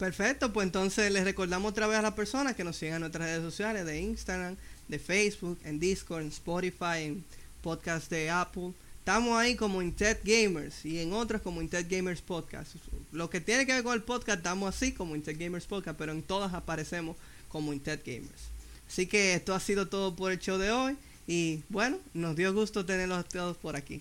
[0.00, 3.26] Perfecto, pues entonces les recordamos otra vez a las personas que nos sigan en nuestras
[3.26, 4.56] redes sociales de Instagram,
[4.88, 7.24] de Facebook, en Discord, en Spotify, en
[7.60, 8.72] podcast de Apple.
[9.00, 12.76] Estamos ahí como Intet Gamers y en otras como Intet Gamers Podcast.
[13.12, 16.12] Lo que tiene que ver con el podcast, estamos así como Intet Gamers Podcast, pero
[16.12, 17.18] en todas aparecemos
[17.50, 18.48] como Intet Gamers.
[18.88, 20.96] Así que esto ha sido todo por el show de hoy
[21.26, 24.00] y bueno, nos dio gusto tenerlos todos por aquí.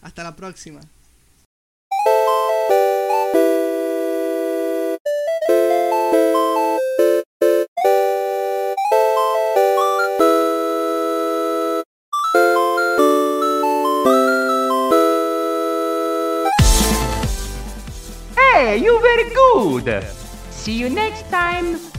[0.00, 0.80] Hasta la próxima.
[18.76, 20.04] You very good.
[20.50, 21.89] See you next time.